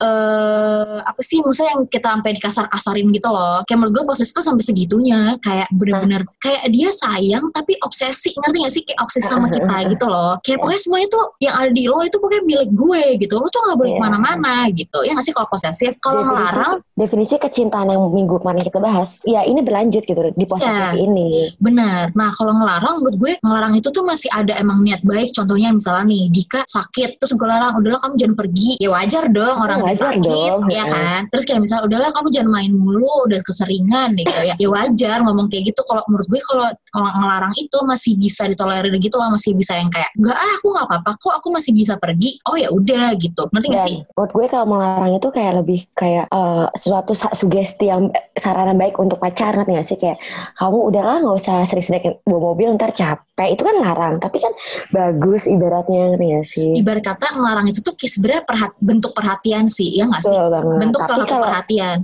Eh 0.00 0.96
apa 1.00 1.20
sih 1.20 1.38
maksudnya 1.44 1.76
yang 1.76 1.82
kita 1.86 2.08
sampai 2.10 2.32
dikasar-kasarin 2.36 3.06
gitu 3.12 3.28
loh. 3.28 3.60
Kayak 3.68 3.78
menurut 3.84 3.94
gue 4.00 4.04
posesif 4.08 4.32
tuh 4.32 4.44
sampai 4.44 4.64
segitunya. 4.64 5.36
Kayak 5.38 5.68
bener-bener 5.70 6.22
kayak 6.40 6.68
dia 6.72 6.90
sayang 6.90 7.52
tapi 7.52 7.76
obsesi. 7.84 8.32
Ngerti 8.34 8.56
gak 8.64 8.72
sih? 8.72 8.82
Kayak 8.82 9.00
obsesi 9.04 9.26
sama 9.28 9.46
kita 9.48 9.76
gitu 9.92 10.06
loh. 10.08 10.40
Kayak 10.40 10.58
pokoknya 10.60 10.80
semuanya 10.80 11.08
tuh 11.08 11.24
yang 11.38 11.54
ada 11.56 11.70
di 11.70 11.84
lo 11.86 12.00
itu 12.00 12.16
pokoknya 12.16 12.42
milik 12.44 12.70
gue 12.72 13.02
gitu. 13.20 13.34
Lo 13.36 13.46
tuh 13.48 13.60
gak 13.66 13.76
boleh 13.76 13.88
Iya. 13.90 13.98
ke 13.98 14.04
mana-mana 14.06 14.54
gitu. 14.70 14.98
Ya 15.02 15.10
gak 15.18 15.24
sih 15.26 15.34
kalau 15.34 15.48
posesif? 15.50 15.92
Kalau 16.00 16.22
ngelarang? 16.24 16.80
definisi 17.00 17.40
kecintaan 17.40 17.88
yang 17.88 18.12
minggu 18.12 18.36
kemarin 18.44 18.60
kita 18.60 18.76
bahas 18.76 19.08
ya 19.24 19.40
ini 19.40 19.64
berlanjut 19.64 20.04
gitu 20.04 20.20
di 20.36 20.44
posesif 20.44 20.68
Iya. 20.68 21.00
ini. 21.00 21.48
Bener. 21.56 22.12
Nah 22.12 22.28
kalau 22.36 22.52
ngelarang 22.52 23.00
menurut 23.00 23.16
gue 23.16 23.32
ngelarang 23.40 23.72
itu 23.72 23.88
tuh 23.88 24.04
masih 24.04 24.28
ada 24.28 24.52
emang 24.60 24.84
niat 24.84 25.00
baik. 25.00 25.32
Contohnya 25.32 25.72
misalnya 25.72 26.04
nih 26.06 26.28
Dika 26.28 26.60
sakit 26.68 27.16
terus 27.16 27.32
gue 27.32 27.48
larang 27.48 27.80
udahlah 27.80 28.04
kamu 28.04 28.14
jangan 28.20 28.36
pergi. 28.36 28.70
Ya 28.76 28.92
wajar 28.92 29.32
dong 29.32 29.56
orang 29.58 29.80
wajar 29.90 30.14
sakit 30.14 30.22
dong, 30.22 30.62
ya 30.70 30.84
kan. 30.86 31.20
Terus 31.34 31.44
kayak 31.44 31.60
misalnya 31.66 31.84
udahlah 31.90 32.10
kamu 32.14 32.28
jangan 32.30 32.50
main 32.50 32.72
mulu 32.72 33.10
udah 33.26 33.40
keseringan 33.42 34.14
gitu 34.16 34.40
ya. 34.46 34.54
Ya 34.56 34.68
wajar 34.70 35.18
ngomong 35.26 35.50
kayak 35.50 35.74
gitu. 35.74 35.80
Kalau 35.82 36.02
menurut 36.06 36.26
gue 36.30 36.40
kalau 36.46 36.66
ng- 36.70 37.14
ngelarang 37.20 37.54
itu 37.58 37.78
masih 37.82 38.12
bisa 38.14 38.46
ditolerir 38.46 38.94
gitu 38.98 39.16
lah 39.18 39.28
masih 39.30 39.52
bisa 39.54 39.74
yang 39.74 39.90
kayak 39.90 40.10
enggak 40.16 40.36
ah 40.38 40.52
aku 40.58 40.66
nggak 40.70 40.86
apa-apa 40.86 41.10
kok 41.18 41.34
aku 41.42 41.48
masih 41.50 41.72
bisa 41.74 41.94
pergi. 41.98 42.38
Oh 42.46 42.56
ya 42.56 42.68
udah 42.70 43.14
gitu. 43.18 43.42
Ngerti 43.50 43.68
gak 43.74 43.84
sih? 43.86 43.98
menurut 44.16 44.32
gue 44.36 44.46
kalau 44.52 44.66
melarang 44.68 45.12
itu 45.16 45.28
kayak 45.32 45.52
lebih 45.64 45.80
kayak 45.96 46.26
eh, 46.28 46.66
suatu 46.76 47.12
sugesti 47.16 47.88
yang 47.88 48.12
saranan 48.36 48.76
baik 48.76 48.96
untuk 49.00 49.16
pacar 49.16 49.56
ngerti 49.56 49.72
gak 49.76 49.86
sih 49.86 49.98
kayak 49.98 50.18
kamu 50.56 50.78
udahlah 50.92 51.16
nggak 51.24 51.36
usah 51.40 51.64
sering-sering 51.64 52.20
bawa 52.22 52.52
mobil 52.52 52.68
ntar 52.76 52.92
capek 52.92 53.24
itu 53.46 53.62
kan 53.62 53.76
larang 53.76 54.14
tapi 54.16 54.36
kan 54.36 54.52
bagus 54.88 55.44
ibaratnya 55.44 56.12
ngerti 56.12 56.26
gak 56.28 56.46
sih 56.46 56.70
Ibarat 56.74 57.04
kata 57.06 57.26
ngelarang 57.32 57.66
itu 57.66 57.80
tuh 57.80 57.92
kayak 57.92 58.10
sebenarnya 58.10 58.42
perhat- 58.44 58.78
bentuk 58.78 59.12
perhatian 59.12 59.64
sih 59.66 59.88
ya 59.92 60.04
nggak 60.04 60.20
sih? 60.20 60.30
Betul 60.30 60.48
banget. 60.50 60.76
Bentuk 60.78 61.00
tapi 61.00 61.08
salah 61.08 61.22
satu 61.22 61.30
kalau 61.30 61.46
perhatian. 61.46 61.98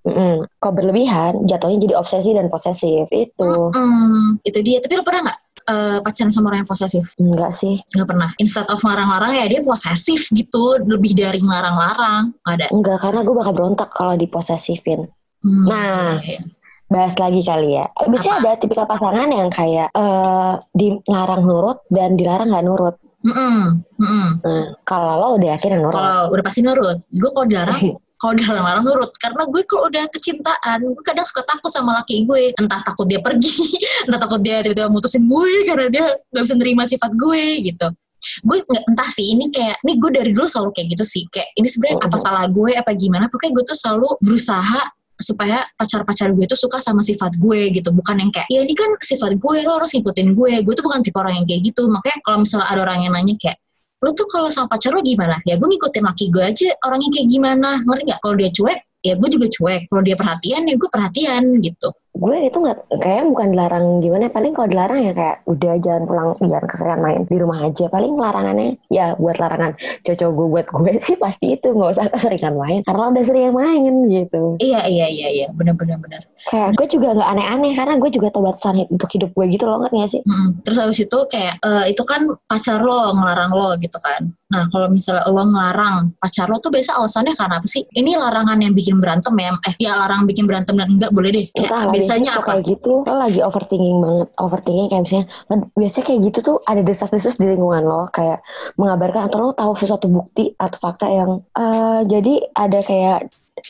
mm-mm, 0.00 0.34
kalau 0.56 0.74
berlebihan 0.74 1.32
jatuhnya 1.44 1.78
jadi 1.78 1.94
obsesi 1.94 2.30
dan 2.30 2.46
posesif 2.46 3.04
itu 3.10 3.52
Hmm, 3.70 4.40
itu 4.40 4.58
dia. 4.60 4.78
Tapi 4.78 4.94
lo 4.94 5.02
pernah 5.02 5.28
nggak 5.28 5.38
eh, 5.62 5.98
pacaran 6.00 6.30
sama 6.30 6.46
orang 6.48 6.60
yang 6.60 6.70
posesif? 6.70 7.04
enggak 7.16 7.52
sih 7.52 7.76
Nggak 7.90 8.08
pernah. 8.08 8.30
Instead 8.36 8.64
of 8.66 8.78
ngelarang-larang 8.78 9.32
ya 9.34 9.44
dia 9.46 9.60
posesif 9.60 10.30
gitu. 10.30 10.80
Lebih 10.80 11.12
dari 11.14 11.38
ngelarang-larang. 11.38 12.32
Nggak 12.38 12.54
ada. 12.54 12.66
enggak 12.70 12.96
karena 12.98 13.20
gue 13.20 13.34
bakal 13.34 13.52
berontak 13.52 13.88
kalau 13.90 14.14
diposesifin 14.14 15.04
Hmm, 15.40 15.64
Nah. 15.64 16.20
iya, 16.20 16.36
iya. 16.36 16.40
Bahas 16.90 17.14
lagi 17.16 17.40
kali 17.40 17.72
ya 17.72 17.86
biasanya 18.02 18.34
Apa? 18.36 18.42
ada 18.44 18.58
tipikal 18.58 18.84
pasangan 18.84 19.30
yang 19.30 19.48
kayak 19.48 19.88
eh 19.88 20.52
dilarang 20.74 21.42
nurut 21.42 21.78
dan 21.88 22.14
dilarang 22.14 22.50
nggak 22.50 22.66
nurut 22.66 22.96
Mm-mm, 23.20 23.84
mm-mm. 24.00 24.28
Nah, 24.40 24.64
kalau 24.80 25.12
lo 25.14 25.26
udah 25.36 25.52
yakin 25.52 25.76
nurut. 25.76 25.92
Kalau 25.92 26.32
udah 26.32 26.40
pasti 26.40 26.64
nurut. 26.64 26.96
Gue 27.12 27.28
kalau 27.28 27.44
dilarang, 27.44 27.76
kalau 28.16 28.32
dilarang-larang 28.32 28.80
nurut. 28.80 29.12
Karena 29.20 29.44
gue 29.44 29.60
kalau 29.68 29.92
udah 29.92 30.08
kecintaan, 30.08 30.78
gue 30.80 31.04
kadang 31.04 31.28
suka 31.28 31.44
takut 31.44 31.68
sama 31.68 32.00
laki 32.00 32.24
gue. 32.24 32.56
Entah 32.56 32.80
takut 32.80 33.04
dia 33.04 33.20
pergi, 33.20 33.52
entah 34.08 34.16
takut 34.16 34.40
dia 34.40 34.64
tiba-tiba 34.64 34.88
mutusin 34.88 35.28
gue 35.28 35.52
karena 35.68 35.92
dia 35.92 36.04
gak 36.32 36.42
bisa 36.48 36.56
nerima 36.56 36.88
sifat 36.88 37.12
gue 37.12 37.42
gitu. 37.60 37.92
Gue 38.40 38.56
nggak 38.64 38.84
entah 38.88 39.08
sih 39.12 39.36
ini 39.36 39.52
kayak 39.52 39.84
ini 39.84 39.92
gue 39.96 40.10
dari 40.16 40.30
dulu 40.32 40.48
selalu 40.48 40.70
kayak 40.72 40.88
gitu 40.92 41.04
sih 41.04 41.22
kayak 41.28 41.52
ini 41.56 41.68
sebenarnya 41.68 41.96
apa 42.00 42.16
Mhm. 42.16 42.24
salah 42.24 42.44
gue 42.48 42.72
apa 42.72 42.90
gimana 42.92 43.28
pokoknya 43.28 43.52
gue 43.52 43.64
tuh 43.68 43.76
selalu 43.76 44.08
berusaha 44.24 44.80
supaya 45.20 45.62
pacar-pacar 45.76 46.32
gue 46.32 46.44
tuh 46.48 46.58
suka 46.58 46.80
sama 46.80 47.04
sifat 47.04 47.36
gue 47.36 47.70
gitu. 47.76 47.92
Bukan 47.92 48.16
yang 48.18 48.30
kayak 48.32 48.48
ya 48.48 48.64
ini 48.64 48.74
kan 48.74 48.90
sifat 48.98 49.36
gue 49.36 49.56
lo 49.62 49.78
harus 49.78 49.92
ngikutin 49.94 50.32
gue. 50.34 50.52
Gue 50.64 50.74
tuh 50.74 50.84
bukan 50.84 51.00
tipe 51.04 51.16
orang 51.20 51.40
yang 51.40 51.46
kayak 51.46 51.60
gitu. 51.62 51.86
Makanya 51.86 52.18
kalau 52.24 52.38
misalnya 52.42 52.66
ada 52.66 52.80
orang 52.82 52.98
yang 53.04 53.12
nanya 53.14 53.34
kayak 53.36 53.60
lo 54.00 54.16
tuh 54.16 54.24
kalau 54.32 54.48
sama 54.48 54.66
pacar 54.72 54.96
lo 54.96 55.04
gimana? 55.04 55.36
Ya 55.44 55.60
gue 55.60 55.68
ngikutin 55.68 56.04
laki 56.04 56.24
gue 56.32 56.44
aja 56.44 56.68
orangnya 56.82 57.08
kayak 57.12 57.28
gimana. 57.28 57.70
Ngerti 57.84 58.02
nggak? 58.08 58.20
Kalau 58.24 58.34
dia 58.34 58.50
cuek 58.50 58.78
ya 59.00 59.14
gue 59.16 59.28
juga 59.28 59.46
cuek. 59.48 59.80
Kalau 59.86 60.02
dia 60.02 60.16
perhatian 60.16 60.62
ya 60.66 60.74
gue 60.74 60.88
perhatian 60.90 61.42
gitu 61.60 61.88
gue 62.10 62.36
itu 62.42 62.58
nggak 62.58 62.78
kayaknya 62.98 63.24
bukan 63.30 63.48
dilarang 63.54 63.86
gimana 64.02 64.24
paling 64.34 64.52
kalau 64.52 64.68
dilarang 64.68 65.00
ya 65.06 65.12
kayak 65.14 65.36
udah 65.46 65.74
jangan 65.78 66.02
pulang 66.10 66.28
jangan 66.42 66.66
keseringan 66.66 67.00
main 67.00 67.20
di 67.24 67.36
rumah 67.38 67.58
aja 67.62 67.84
paling 67.86 68.12
larangannya 68.18 68.68
ya 68.90 69.14
buat 69.14 69.38
larangan 69.38 69.72
cocok 70.02 70.30
gue 70.34 70.46
buat 70.50 70.66
gue 70.68 70.92
sih 70.98 71.16
pasti 71.16 71.54
itu 71.54 71.70
nggak 71.70 71.90
usah 71.94 72.06
keseringan 72.10 72.54
main 72.58 72.80
karena 72.82 73.14
udah 73.14 73.24
sering 73.24 73.54
main 73.54 73.92
gitu 74.10 74.58
iya 74.58 74.84
iya 74.90 75.06
iya 75.06 75.28
iya 75.30 75.46
benar 75.54 75.78
benar 75.78 76.02
benar 76.02 76.22
kayak 76.50 76.74
gue 76.74 76.86
juga 76.98 77.14
nggak 77.14 77.30
aneh-aneh 77.30 77.72
karena 77.78 77.94
gue 77.96 78.10
juga 78.10 78.28
tahu 78.34 78.42
batasan 78.50 78.84
untuk 78.90 79.10
hidup 79.14 79.30
gue 79.30 79.44
gitu 79.54 79.64
loh 79.70 79.78
ngerti 79.86 79.96
gak 80.02 80.10
sih 80.10 80.22
Mm-mm. 80.26 80.48
Terus 80.66 80.78
habis 80.78 80.98
itu 81.00 81.18
kayak 81.30 81.54
eh, 81.62 81.84
itu 81.90 82.02
kan 82.04 82.22
pacar 82.46 82.78
lo 82.84 83.10
ngelarang 83.16 83.50
lo 83.54 83.74
gitu 83.80 83.98
kan. 83.98 84.30
Nah 84.50 84.66
kalau 84.70 84.90
misalnya 84.90 85.24
lo 85.30 85.42
ngelarang 85.46 86.14
pacar 86.18 86.46
lo 86.50 86.58
tuh 86.58 86.70
biasa 86.70 86.98
alasannya 86.98 87.34
karena 87.34 87.56
apa 87.58 87.68
sih? 87.70 87.82
Ini 87.90 88.18
larangan 88.18 88.58
yang 88.60 88.74
bikin 88.74 88.98
berantem 88.98 89.34
ya? 89.38 89.50
Eh 89.66 89.74
ya 89.82 89.92
larang 89.96 90.26
bikin 90.28 90.44
berantem 90.46 90.74
dan 90.76 90.88
enggak 90.90 91.10
boleh 91.14 91.30
deh. 91.32 91.46
Kayak 91.54 91.70
Entah 91.70 91.82
biasanya 92.00 92.30
apa? 92.40 92.44
kayak 92.48 92.62
gitu 92.64 92.92
lo 93.04 93.14
lagi 93.14 93.40
overthinking 93.44 93.98
banget 94.00 94.28
overthinking 94.40 94.88
kayak 94.88 95.02
misalnya 95.04 95.26
kan 95.46 95.58
biasanya 95.76 96.04
kayak 96.08 96.20
gitu 96.26 96.38
tuh 96.40 96.56
ada 96.64 96.80
desas-desus 96.80 97.34
di 97.36 97.46
lingkungan 97.46 97.84
lo 97.84 98.08
kayak 98.10 98.40
mengabarkan 98.80 99.28
atau 99.28 99.38
lo 99.44 99.48
tahu 99.52 99.72
sesuatu 99.76 100.08
bukti 100.08 100.56
atau 100.56 100.78
fakta 100.80 101.06
yang 101.06 101.30
eh, 101.54 102.00
jadi 102.08 102.34
ada 102.56 102.80
kayak 102.80 103.18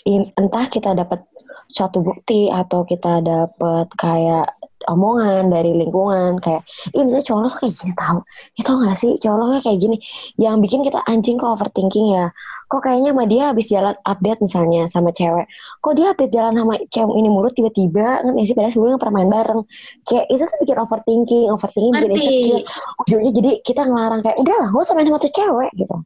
in- 0.06 0.30
entah 0.38 0.66
kita 0.70 0.94
dapat 0.94 1.20
suatu 1.70 2.02
bukti 2.02 2.50
atau 2.50 2.82
kita 2.82 3.22
dapat 3.22 3.86
kayak 3.94 4.50
omongan 4.90 5.52
dari 5.52 5.76
lingkungan 5.76 6.40
kayak 6.40 6.64
ih 6.96 7.02
misalnya 7.04 7.26
cowok 7.26 7.40
lo 7.44 7.50
kayak 7.52 7.74
gini 7.78 7.92
tahu 7.94 8.18
ya 8.56 8.62
tau 8.64 8.76
gak 8.80 8.96
sih 8.98 9.12
cowok 9.22 9.36
lo 9.38 9.46
kayak 9.62 9.78
gini 9.78 9.96
yang 10.40 10.56
bikin 10.58 10.80
kita 10.82 10.98
anjing 11.06 11.36
kok 11.38 11.52
overthinking 11.52 12.16
ya 12.16 12.32
kok 12.70 12.86
kayaknya 12.86 13.10
sama 13.10 13.24
dia 13.26 13.42
habis 13.50 13.66
jalan 13.66 13.94
update 14.06 14.40
misalnya 14.46 14.86
sama 14.86 15.10
cewek. 15.10 15.50
Kok 15.82 15.92
dia 15.98 16.14
update 16.14 16.30
jalan 16.30 16.54
sama 16.54 16.78
cewek 16.86 17.14
ini 17.18 17.26
mulu 17.26 17.50
tiba-tiba? 17.50 18.22
Kan 18.22 18.30
sih 18.46 18.54
padahal 18.54 18.70
sebelumnya 18.70 18.98
pernah 19.02 19.14
main 19.18 19.30
bareng. 19.34 19.60
Kayak 20.06 20.24
itu 20.30 20.42
tuh 20.46 20.58
bikin 20.62 20.78
overthinking 20.78 21.46
overthinking 21.50 21.92
bikin 21.98 22.10
insecure. 22.14 22.62
Ujungnya 23.02 23.30
jadi 23.34 23.50
kita 23.66 23.82
ngelarang 23.90 24.20
kayak 24.22 24.38
udah 24.38 24.54
lah 24.54 24.68
gak 24.70 24.82
usah 24.86 24.94
main 24.94 25.06
sama 25.10 25.18
tuh 25.18 25.32
cewek 25.34 25.70
gitu. 25.74 25.96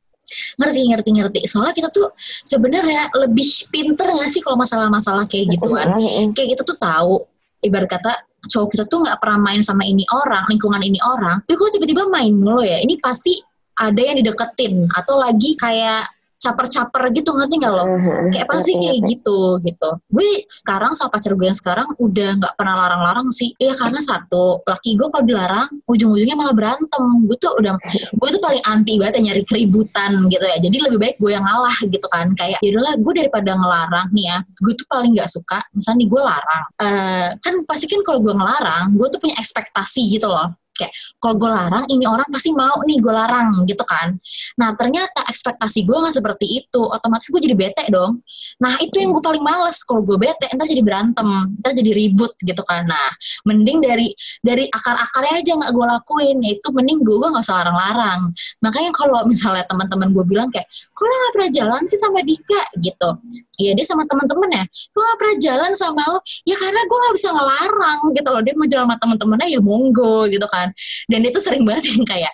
Ngerti 0.57 0.81
ngerti 0.89 1.11
ngerti. 1.13 1.41
Soalnya 1.45 1.75
kita 1.77 1.89
tuh 1.93 2.07
sebenarnya 2.49 3.13
lebih 3.13 3.49
pinter 3.69 4.09
gak 4.09 4.31
sih 4.33 4.41
kalau 4.41 4.57
masalah-masalah 4.57 5.29
kayak 5.29 5.53
gituan? 5.53 6.01
Mm-mm. 6.01 6.33
kayak 6.33 6.57
gitu 6.57 6.65
tuh 6.65 6.81
tahu 6.81 7.29
ibarat 7.61 7.93
kata 7.93 8.25
cowok 8.49 8.69
kita 8.77 8.85
tuh 8.89 9.01
nggak 9.05 9.25
pernah 9.25 9.41
main 9.41 9.65
sama 9.65 9.89
ini 9.89 10.05
orang 10.13 10.45
lingkungan 10.53 10.77
ini 10.85 11.01
orang 11.01 11.41
tapi 11.49 11.57
kok 11.57 11.73
tiba-tiba 11.77 12.09
main 12.09 12.33
mulu 12.33 12.65
ya? 12.65 12.81
Ini 12.81 12.97
pasti 13.05 13.37
ada 13.77 14.01
yang 14.01 14.17
dideketin 14.17 14.89
atau 14.97 15.21
lagi 15.21 15.61
kayak 15.61 16.14
caper-caper 16.45 17.03
gitu 17.17 17.31
ngerti 17.33 17.55
nggak 17.57 17.73
lo? 17.73 17.85
Kayak 18.29 18.47
pasti 18.53 18.73
Ngerti, 18.77 18.85
kayak 18.85 18.97
ngerti. 19.01 19.13
gitu 19.17 19.39
gitu. 19.65 19.89
Gue 20.13 20.29
sekarang 20.47 20.93
sama 20.93 21.09
pacar 21.17 21.33
gue 21.33 21.47
yang 21.49 21.57
sekarang 21.57 21.89
udah 21.97 22.31
nggak 22.41 22.55
pernah 22.61 22.75
larang-larang 22.85 23.29
sih. 23.33 23.57
Ya 23.57 23.73
karena 23.73 24.01
satu 24.05 24.61
laki 24.69 25.01
gue 25.01 25.09
kalau 25.09 25.25
dilarang 25.25 25.69
ujung-ujungnya 25.89 26.37
malah 26.37 26.53
berantem. 26.53 27.05
Gue 27.25 27.37
tuh 27.41 27.57
udah 27.57 27.75
gue 28.21 28.29
tuh 28.29 28.41
paling 28.45 28.63
anti 28.69 29.01
banget 29.01 29.25
ya 29.25 29.33
nyari 29.33 29.43
keributan 29.49 30.13
gitu 30.29 30.45
ya. 30.45 30.57
Jadi 30.61 30.77
lebih 30.85 30.99
baik 31.01 31.17
gue 31.17 31.31
yang 31.33 31.45
ngalah 31.45 31.77
gitu 31.81 32.07
kan. 32.13 32.31
Kayak 32.37 32.61
yaudahlah 32.61 32.95
gue 33.01 33.13
daripada 33.17 33.51
ngelarang 33.57 34.07
nih 34.13 34.25
ya 34.29 34.39
gue 34.45 34.73
tuh 34.77 34.87
paling 34.89 35.17
nggak 35.17 35.31
suka 35.33 35.59
misalnya 35.73 35.99
nih 36.05 36.09
gue 36.13 36.21
larang. 36.21 36.65
Eh, 36.85 37.29
kan 37.41 37.55
pasti 37.65 37.87
kan 37.89 38.01
kalau 38.05 38.21
gue 38.21 38.35
ngelarang 38.37 38.93
gue 38.95 39.07
tuh 39.09 39.21
punya 39.23 39.37
ekspektasi 39.41 40.03
gitu 40.13 40.29
loh 40.29 40.53
kayak 40.75 40.93
kalau 41.23 41.35
gue 41.39 41.51
larang 41.51 41.85
ini 41.89 42.05
orang 42.05 42.27
pasti 42.29 42.51
mau 42.51 42.77
nih 42.83 42.99
gue 42.99 43.15
larang 43.15 43.63
gitu 43.65 43.85
kan. 43.87 44.19
Nah 44.59 44.75
ternyata 44.75 45.23
ekspektasi 45.31 45.87
gue 45.87 45.97
nggak 45.97 46.15
seperti 46.19 46.47
itu 46.63 46.83
otomatis 46.83 47.31
gue 47.31 47.41
jadi 47.41 47.57
bete 47.57 47.85
dong. 47.89 48.21
Nah 48.59 48.75
itu 48.83 48.99
yang 48.99 49.15
gue 49.15 49.23
paling 49.23 49.41
males 49.41 49.81
kalau 49.87 50.03
gue 50.03 50.19
bete 50.19 50.51
ntar 50.51 50.67
jadi 50.67 50.83
berantem 50.83 51.55
ntar 51.63 51.73
jadi 51.73 51.91
ribut 51.95 52.35
gitu 52.43 52.63
kan. 52.67 52.83
Nah 52.85 53.09
mending 53.47 53.79
dari 53.81 54.11
dari 54.43 54.67
akar-akarnya 54.67 55.35
aja 55.41 55.53
nggak 55.63 55.71
gue 55.71 55.87
lakuin 55.87 56.37
yaitu 56.43 56.69
mending 56.75 57.01
gue 57.07 57.17
nggak 57.23 57.45
usah 57.45 57.63
larang-larang. 57.63 58.35
Makanya 58.61 58.91
kalau 58.93 59.23
misalnya 59.31 59.65
teman-teman 59.71 60.11
gue 60.11 60.25
bilang 60.27 60.49
kayak 60.51 60.67
kok 60.69 61.05
lo 61.07 61.15
nggak 61.15 61.33
pernah 61.39 61.51
jalan 61.55 61.83
sih 61.87 61.99
sama 61.99 62.19
Dika? 62.27 62.63
Gitu. 62.83 63.09
Iya 63.55 63.73
dia 63.79 63.87
sama 63.87 64.03
teman-temannya 64.03 64.67
gue 64.67 65.03
gak 65.03 65.19
pernah 65.21 65.37
jalan 65.39 65.71
sama 65.79 66.03
lo 66.11 66.19
ya 66.43 66.59
karena 66.59 66.81
gue 66.83 66.99
gak 66.99 67.15
bisa 67.15 67.29
ngelarang 67.31 68.01
gitu 68.11 68.29
loh. 68.35 68.43
Dia 68.43 68.55
mau 68.59 68.67
jalan 68.67 68.85
sama 68.91 68.97
teman-temannya 68.99 69.49
ya 69.55 69.61
monggo 69.63 70.27
gitu 70.27 70.47
kan 70.51 70.64
dan 71.11 71.21
itu 71.21 71.39
sering 71.43 71.65
banget 71.67 71.93
yang 71.93 72.05
kayak 72.07 72.33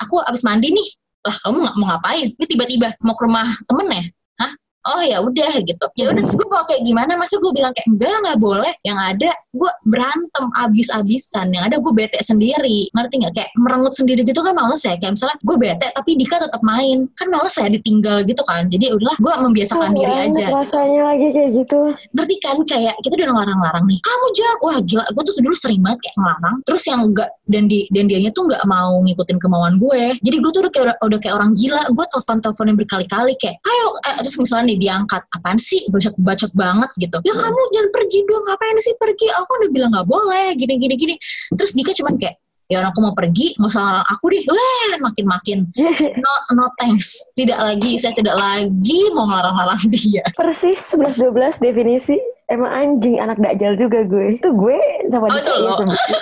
aku 0.00 0.20
abis 0.22 0.44
mandi 0.44 0.70
nih. 0.72 0.88
Lah 1.26 1.36
kamu 1.42 1.56
nggak 1.58 1.76
mau 1.82 1.86
ngapain? 1.90 2.26
Ini 2.38 2.44
tiba-tiba 2.46 2.88
mau 3.02 3.18
ke 3.18 3.22
rumah 3.26 3.50
temen 3.66 3.86
ya 3.90 4.04
hah 4.40 4.52
oh 4.86 5.02
ya 5.02 5.18
udah 5.20 5.52
gitu. 5.62 5.86
Ya 5.98 6.10
udah 6.10 6.22
gue 6.22 6.46
mau 6.48 6.64
kayak 6.64 6.82
gimana? 6.84 7.18
Masa 7.18 7.38
gue 7.38 7.52
bilang 7.52 7.72
kayak 7.74 7.86
enggak 7.90 8.14
nggak 8.22 8.38
boleh. 8.38 8.72
Yang 8.86 8.98
ada 9.02 9.30
gue 9.56 9.70
berantem 9.88 10.44
abis-abisan. 10.54 11.46
Yang 11.50 11.64
ada 11.72 11.76
gue 11.80 11.92
bete 11.92 12.18
sendiri. 12.22 12.90
Ngerti 12.92 13.14
nggak? 13.22 13.32
Kayak 13.34 13.50
merengut 13.58 13.94
sendiri 13.96 14.20
gitu 14.22 14.40
kan 14.40 14.54
males 14.54 14.82
ya. 14.84 14.94
Kayak 14.96 15.18
misalnya 15.18 15.36
gue 15.42 15.56
bete 15.58 15.86
tapi 15.90 16.10
Dika 16.14 16.36
tetap 16.38 16.62
main. 16.62 17.06
Kan 17.16 17.28
males 17.32 17.54
ya 17.54 17.66
ditinggal 17.66 18.22
gitu 18.24 18.42
kan. 18.46 18.68
Jadi 18.70 18.84
ya 18.90 18.94
udahlah 18.94 19.16
gue 19.18 19.32
membiasakan 19.50 19.84
Oh, 19.86 19.94
diri 19.94 20.14
aja. 20.28 20.46
rasanya 20.50 21.00
lagi 21.14 21.26
kayak 21.32 21.50
gitu. 21.62 21.80
Ngerti 22.14 22.34
kan? 22.42 22.56
Kayak 22.66 22.94
kita 23.02 23.14
udah 23.22 23.28
ngelarang-larang 23.32 23.84
nih. 23.86 23.98
Kamu 24.02 24.26
jangan. 24.34 24.56
Wah 24.62 24.78
gila 24.82 25.04
gue 25.06 25.22
tuh 25.22 25.34
dulu 25.42 25.56
sering 25.56 25.80
banget 25.82 25.98
kayak 26.06 26.16
ngelarang. 26.20 26.56
Terus 26.66 26.82
yang 26.86 27.00
enggak 27.06 27.30
dan 27.46 27.64
di 27.70 27.86
dan 27.90 28.04
dianya 28.06 28.30
tuh 28.34 28.46
nggak 28.50 28.62
mau 28.66 28.98
ngikutin 29.02 29.38
kemauan 29.38 29.74
gue. 29.78 30.02
Jadi 30.20 30.36
gue 30.38 30.50
tuh 30.52 30.60
udah 30.66 30.72
kayak 30.72 30.96
udah 31.00 31.18
kayak 31.22 31.34
orang 31.34 31.50
gila. 31.54 31.82
Gue 31.92 32.04
telepon 32.10 32.38
teleponin 32.42 32.74
berkali-kali 32.76 33.32
kayak 33.38 33.56
ayo 33.62 33.86
eh, 34.02 34.14
terus 34.22 34.36
misalnya 34.38 34.64
nih 34.72 34.75
diangkat 34.76 35.22
apaan 35.32 35.58
sih? 35.58 35.88
Bacot 35.88 36.14
bacot 36.20 36.52
banget 36.52 36.90
gitu. 36.96 37.18
Ya 37.24 37.34
kamu 37.34 37.60
jangan 37.74 37.90
pergi 37.92 38.18
dong 38.24 38.44
ngapain 38.46 38.78
sih 38.80 38.94
pergi? 38.96 39.26
Aku 39.32 39.50
udah 39.64 39.70
bilang 39.72 39.90
nggak 39.92 40.08
boleh 40.08 40.46
gini 40.54 40.74
gini 40.76 40.94
gini. 40.94 41.14
Terus 41.56 41.72
Dika 41.74 41.92
cuman 41.96 42.16
kayak 42.16 42.36
ya 42.66 42.82
orang 42.82 42.90
aku 42.90 42.98
mau 42.98 43.14
pergi 43.14 43.54
nggak 43.54 43.70
usah 43.70 43.82
larang 43.82 44.06
aku 44.06 44.24
deh. 44.32 44.42
Weh 44.46 44.90
makin 44.98 45.24
makin 45.26 45.58
no 46.24 46.32
no 46.54 46.64
thanks. 46.76 47.32
Tidak 47.34 47.58
lagi 47.58 47.96
saya 47.96 48.12
tidak 48.14 48.36
lagi 48.36 49.00
mau 49.14 49.26
ngelarang-larang 49.30 49.82
dia. 49.88 50.24
Persis 50.34 50.80
11-12 50.94 51.62
definisi 51.62 52.18
emang 52.46 52.70
anjing 52.70 53.18
anak 53.18 53.38
dajal 53.38 53.74
juga 53.74 54.02
gue. 54.02 54.38
Itu 54.38 54.48
gue 54.52 54.78
sama 55.10 55.26
Oh, 55.26 55.34
itu 55.34 55.50
ya 55.50 55.58
lo. 55.58 55.74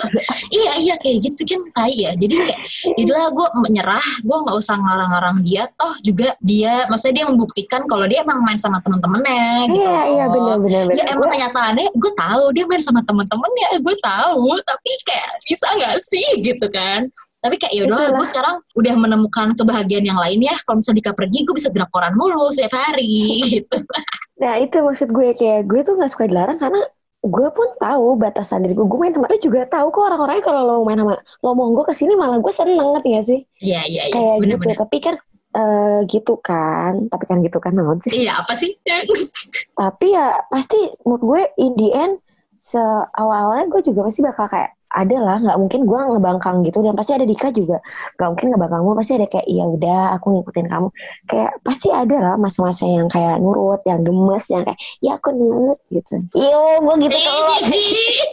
iya 0.57 0.71
iya 0.77 0.95
kayak 0.97 1.17
gitu 1.21 1.41
kan 1.45 1.61
tai 1.71 1.93
ya. 1.93 2.11
Jadi 2.13 2.33
kayak 2.35 2.59
itulah 2.97 3.29
gue 3.29 3.47
menyerah 3.61 4.05
gue 4.21 4.37
nggak 4.37 4.57
usah 4.57 4.75
ngarang-ngarang 4.75 5.37
dia. 5.41 5.69
Toh 5.73 5.93
juga 6.01 6.33
dia 6.41 6.85
maksudnya 6.87 7.21
dia 7.21 7.25
membuktikan 7.29 7.81
kalau 7.85 8.05
dia 8.05 8.21
emang 8.21 8.41
main 8.41 8.57
sama 8.57 8.81
temen-temennya 8.81 9.69
gitu 9.69 9.85
iya 9.85 10.01
iya 10.07 10.25
benar 10.25 10.57
benar 10.59 10.83
ya 10.91 11.03
emang 11.09 11.25
Gue- 11.25 11.33
kenyataannya 11.37 11.87
gue 11.93 12.11
tahu 12.13 12.43
dia 12.53 12.65
main 12.65 12.81
sama 12.81 13.01
temen-temennya 13.01 13.69
gue 13.79 13.95
tahu. 14.01 14.47
Tapi 14.61 14.91
kayak 15.05 15.29
bisa 15.45 15.67
nggak 15.77 15.95
sih 15.99 16.27
gitu 16.41 16.67
kan 16.69 17.05
tapi 17.45 17.61
kayak 17.61 17.73
yaudah 17.77 18.09
gue 18.09 18.25
sekarang 18.25 18.55
udah 18.73 18.93
menemukan 18.97 19.53
kebahagiaan 19.53 20.01
yang 20.03 20.17
lain 20.17 20.41
ya 20.41 20.57
kalau 20.65 20.81
misalnya 20.81 21.05
Dika 21.05 21.13
pergi 21.13 21.39
gue 21.45 21.53
bisa 21.53 21.69
drakoran 21.69 22.17
mulu 22.17 22.49
setiap 22.49 22.73
hari 22.73 23.13
gitu 23.61 23.77
Nah 24.35 24.59
itu 24.59 24.77
maksud 24.81 25.13
gue 25.13 25.31
kayak 25.31 25.63
gue 25.63 25.79
tuh 25.79 25.95
nggak 25.95 26.11
suka 26.11 26.25
dilarang 26.27 26.57
karena 26.57 26.81
gue 27.23 27.47
pun 27.49 27.67
tahu 27.79 28.19
batasan 28.19 28.61
diri 28.61 28.75
gue. 28.75 28.83
Gue 28.83 28.99
main 28.99 29.15
sama 29.15 29.25
lo 29.25 29.37
juga 29.39 29.63
tahu 29.65 29.89
kok 29.89 30.03
orang-orangnya 30.11 30.43
kalau 30.43 30.61
lo 30.61 30.73
main 30.83 30.99
sama 30.99 31.15
lo 31.39 31.49
monggo 31.55 31.81
ke 31.81 31.93
sini 31.95 32.13
malah 32.13 32.37
gue 32.37 32.51
seneng 32.51 32.77
ngerti 32.93 33.09
gak 33.15 33.25
sih? 33.25 33.39
iya 33.63 33.81
iya 33.87 34.03
iya 34.05 34.13
Kayak 34.13 34.27
gitu. 34.29 34.41
bener-bener 34.43 34.77
Tapi 34.77 34.97
kan 34.99 35.15
eh, 35.55 35.99
gitu 36.05 36.33
kan. 36.37 36.93
Tapi 37.07 37.23
kan 37.25 37.37
gitu 37.41 37.57
kan 37.63 37.71
naon 37.73 37.97
sih. 38.03 38.11
iya 38.11 38.43
apa 38.43 38.53
sih 38.53 38.75
Tapi 39.71 40.05
ya 40.11 40.35
pasti 40.51 40.77
menurut 41.07 41.23
gue 41.23 41.41
in 41.63 41.73
the 41.79 41.89
end 41.95 42.19
seawal-awalnya 42.59 43.71
gue 43.71 43.81
juga 43.87 44.03
pasti 44.05 44.19
bakal 44.19 44.45
kayak 44.51 44.74
ada 44.95 45.17
lah 45.19 45.37
nggak 45.43 45.57
mungkin 45.59 45.81
gue 45.83 45.99
ngebangkang 45.99 46.57
gitu. 46.63 46.79
Dan 46.79 46.95
pasti 46.95 47.11
ada 47.11 47.27
Dika 47.27 47.51
juga. 47.51 47.83
Nggak 48.15 48.29
mungkin 48.31 48.47
ngebangkang 48.55 48.81
gue 48.81 48.95
pasti 48.95 49.11
ada 49.19 49.27
kayak 49.27 49.47
iya 49.47 49.63
udah 49.67 50.01
aku 50.15 50.25
ngikutin 50.31 50.67
kamu. 50.71 50.87
Kayak 51.27 51.51
pasti 51.61 51.87
ada 51.91 52.17
lah 52.23 52.35
masa-masa 52.39 52.87
yang 52.87 53.11
kayak 53.11 53.35
nurut 53.37 53.83
yang 53.83 53.99
gemes 54.01 54.45
yang 54.47 54.63
kayak 54.63 54.79
ya 55.03 55.19
aku 55.19 55.29
nurut 55.29 55.79
gitu. 55.91 56.15
Iya 56.31 56.79
gue 56.79 56.95
gitu 57.03 57.15
Eh, 57.15 57.23
tuh 57.27 57.57
jijik. 57.67 58.29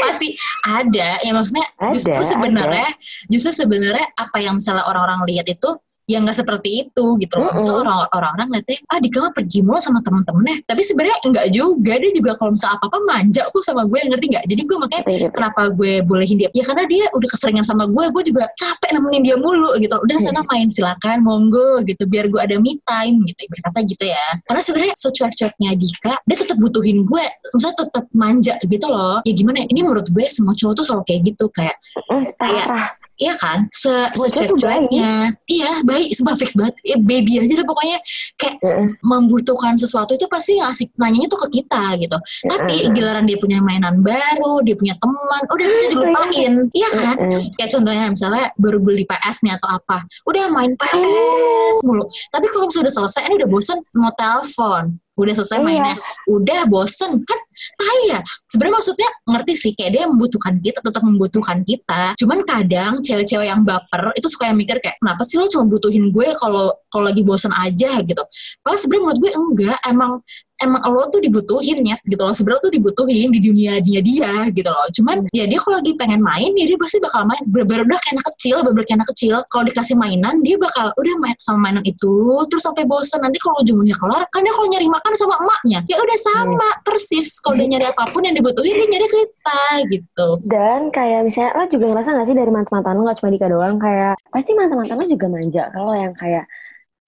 pasti 0.00 0.28
ada. 0.62 1.08
Ya 1.20 1.32
maksudnya 1.34 1.66
Ada, 1.76 1.90
justru 1.90 2.22
sebenarnya 2.22 2.88
justru 3.26 3.50
sebenarnya 3.50 4.06
apa 4.14 4.38
yang 4.38 4.56
misalnya 4.56 4.86
orang-orang 4.86 5.26
lihat 5.26 5.50
itu 5.50 5.74
ya 6.10 6.18
nggak 6.18 6.34
seperti 6.36 6.82
itu 6.82 7.04
gitu 7.16 7.34
loh. 7.36 7.50
Mm-mm. 7.50 7.78
orang- 7.80 8.10
orang-orang 8.10 8.48
lihatnya 8.50 8.76
ah 8.86 8.98
Dika 8.98 9.18
mah 9.20 9.30
pergi 9.30 9.62
mulu 9.62 9.78
sama 9.78 10.02
temen-temennya. 10.02 10.66
Tapi 10.66 10.82
sebenarnya 10.82 11.16
enggak 11.22 11.46
juga. 11.50 11.92
Dia 11.94 12.10
juga 12.10 12.30
kalau 12.34 12.50
misalnya 12.50 12.76
apa-apa 12.76 12.98
manja 13.04 13.42
kok 13.46 13.62
sama 13.62 13.82
gue 13.84 13.98
ngerti 14.02 14.26
nggak? 14.28 14.44
Jadi 14.44 14.62
gue 14.64 14.76
makanya 14.76 15.02
Kayak 15.06 15.18
gitu. 15.20 15.32
kenapa 15.32 15.60
gue 15.70 15.92
bolehin 16.02 16.36
dia? 16.36 16.50
Ya 16.50 16.64
karena 16.64 16.84
dia 16.84 17.04
udah 17.08 17.28
keseringan 17.28 17.62
sama 17.62 17.84
gue 17.86 18.04
gue 18.10 18.22
juga 18.26 18.50
capek 18.52 18.90
nemenin 18.92 19.22
dia 19.22 19.36
mulu 19.36 19.70
gitu 19.76 19.94
udah 19.94 20.16
Hmm. 20.16 20.26
sana 20.26 20.40
main 20.44 20.66
silakan 20.68 21.22
monggo 21.22 21.80
gitu 21.82 22.02
biar 22.04 22.26
gue 22.26 22.40
ada 22.40 22.56
me 22.58 22.74
time 22.80 23.22
gitu 23.24 23.46
berkata 23.46 23.78
gitu 23.84 24.04
ya. 24.04 24.26
Karena 24.44 24.60
sebenarnya 24.60 24.94
secuek-cueknya 24.96 25.70
Dika 25.72 26.14
dia 26.20 26.36
tetap 26.36 26.56
butuhin 26.56 27.04
gue 27.04 27.24
misalnya 27.52 27.76
tetap 27.78 28.04
manja 28.10 28.54
gitu 28.60 28.86
loh. 28.86 29.22
Ya 29.22 29.32
gimana 29.32 29.62
ya, 29.62 29.66
ini 29.68 29.80
menurut 29.80 30.08
gue 30.08 30.24
semua 30.26 30.52
cowok 30.52 30.74
tuh 30.74 30.84
selalu 30.84 31.04
kayak 31.06 31.20
gitu 31.30 31.46
kayak 31.50 31.76
Eh, 32.10 32.32
parah 32.34 32.96
Iya 33.20 33.36
kan, 33.36 33.68
se 33.68 33.92
secuek-cueknya, 34.16 35.36
iya 35.44 35.84
baik, 35.84 36.08
sumpah 36.16 36.40
fix 36.40 36.56
banget, 36.56 36.72
ya 36.80 36.96
baby 36.96 37.36
aja 37.36 37.52
deh 37.52 37.68
pokoknya 37.68 38.00
kayak 38.40 38.56
Heeh. 38.64 38.96
membutuhkan 39.04 39.76
sesuatu 39.76 40.16
itu 40.16 40.24
pasti 40.24 40.56
ngasih 40.56 40.88
nanyanya 40.96 41.28
tuh 41.28 41.44
ke 41.44 41.60
kita 41.60 42.00
gitu. 42.00 42.16
Tapi 42.48 42.88
Heeh. 42.88 42.92
giliran 42.96 43.28
dia 43.28 43.36
punya 43.36 43.60
mainan 43.60 44.00
baru, 44.00 44.64
dia 44.64 44.72
punya 44.72 44.96
teman, 44.96 45.42
udah 45.52 45.66
kita 45.68 45.86
dilupain, 45.92 46.52
iya 46.72 46.88
kan? 46.96 47.16
Heeh. 47.20 47.42
Kayak 47.60 47.70
contohnya 47.76 48.04
misalnya 48.08 48.44
baru 48.56 48.78
beli 48.80 49.04
PS 49.04 49.44
nih 49.44 49.52
atau 49.60 49.68
apa, 49.68 50.00
udah 50.24 50.44
main 50.56 50.72
PS 50.80 51.78
mulu. 51.84 52.08
Tapi 52.32 52.46
kalau 52.48 52.72
misalnya 52.72 52.88
udah 52.88 52.94
selesai, 53.04 53.20
ini 53.28 53.34
udah 53.36 53.48
bosen 53.52 53.78
mau 54.00 54.16
telepon, 54.16 54.96
udah 55.20 55.34
selesai 55.36 55.58
Iya. 55.60 55.66
mainnya, 55.66 55.96
udah 56.28 56.60
bosen 56.66 57.20
kan? 57.22 57.40
Tai 57.76 58.00
ya. 58.08 58.20
Sebenarnya 58.48 58.74
maksudnya 58.80 59.08
ngerti 59.28 59.52
sih, 59.56 59.72
kayak 59.76 59.90
dia 59.92 60.04
membutuhkan 60.08 60.54
kita, 60.64 60.78
tetap 60.80 61.02
membutuhkan 61.04 61.58
kita. 61.60 62.02
Cuman 62.16 62.40
kadang 62.48 62.92
cewek-cewek 63.04 63.46
yang 63.46 63.62
baper 63.62 64.16
itu 64.16 64.26
suka 64.32 64.48
yang 64.48 64.58
mikir 64.58 64.80
kayak, 64.80 64.96
kenapa 64.98 65.22
sih 65.28 65.36
lo 65.36 65.46
cuma 65.46 65.68
butuhin 65.68 66.08
gue 66.08 66.28
kalau 66.40 66.72
kalau 66.88 67.04
lagi 67.06 67.22
bosen 67.22 67.52
aja 67.54 68.00
gitu. 68.02 68.22
Kalau 68.64 68.76
sebenarnya 68.80 69.02
menurut 69.04 69.18
gue 69.20 69.32
enggak, 69.36 69.78
emang 69.86 70.12
emang 70.60 70.82
lo 70.92 71.08
tuh 71.08 71.20
dibutuhin 71.24 71.80
ya 71.82 71.96
gitu 72.04 72.22
loh. 72.22 72.34
Sebenarnya 72.36 72.62
tuh 72.68 72.72
dibutuhin 72.72 73.28
di 73.32 73.40
dunia 73.40 73.72
dia 73.80 74.00
dia 74.04 74.32
gitu 74.52 74.68
loh. 74.68 74.86
Cuman 74.92 75.26
ya 75.32 75.44
dia 75.48 75.58
kalau 75.58 75.80
lagi 75.80 75.92
pengen 75.96 76.20
main 76.20 76.52
ya 76.54 76.64
dia 76.68 76.78
pasti 76.78 77.00
bakal 77.00 77.24
main. 77.24 77.42
Bener-bener 77.48 77.88
udah 77.88 77.98
kayak 77.98 78.14
anak 78.20 78.26
kecil 78.36 78.56
bener-bener 78.60 78.86
kayak 78.86 78.98
anak 79.00 79.10
kecil 79.16 79.34
kalau 79.48 79.64
dikasih 79.66 79.96
mainan 79.96 80.34
dia 80.44 80.56
bakal 80.60 80.92
udah 80.94 81.14
main 81.18 81.36
sama 81.40 81.58
mainan 81.68 81.84
itu 81.88 82.14
terus 82.52 82.62
sampai 82.62 82.84
bosan 82.84 83.24
nanti 83.24 83.40
kalau 83.40 83.56
ujung-ujungnya 83.64 83.96
kelar 83.96 84.22
kan 84.28 84.40
dia 84.44 84.52
kalau 84.54 84.68
nyari 84.68 84.86
makan 84.86 85.12
sama 85.16 85.34
emaknya. 85.40 85.78
Ya 85.88 85.96
udah 85.98 86.18
sama 86.20 86.68
persis. 86.84 87.40
Kalau 87.40 87.56
dia 87.56 87.68
nyari 87.76 87.86
apa 87.88 88.12
pun 88.12 88.22
yang 88.22 88.36
dibutuhin 88.36 88.76
dia 88.76 88.88
nyari 88.96 89.08
kita 89.08 89.62
gitu. 89.88 90.28
Dan 90.52 90.92
kayak 90.92 91.24
misalnya 91.24 91.50
lo 91.56 91.64
juga 91.66 91.84
ngerasa 91.90 92.08
gak 92.14 92.26
sih 92.28 92.36
dari 92.36 92.50
mantan-mantan 92.52 92.94
lo 93.00 93.02
gak 93.08 93.18
cuma 93.22 93.30
Dika 93.32 93.46
doang 93.48 93.76
kayak 93.80 94.14
pasti 94.28 94.50
mantan-mantan 94.52 94.96
lo 95.00 95.06
juga 95.08 95.26
manja. 95.30 95.64
Kalau 95.72 95.92
yang 95.96 96.12
kayak 96.14 96.44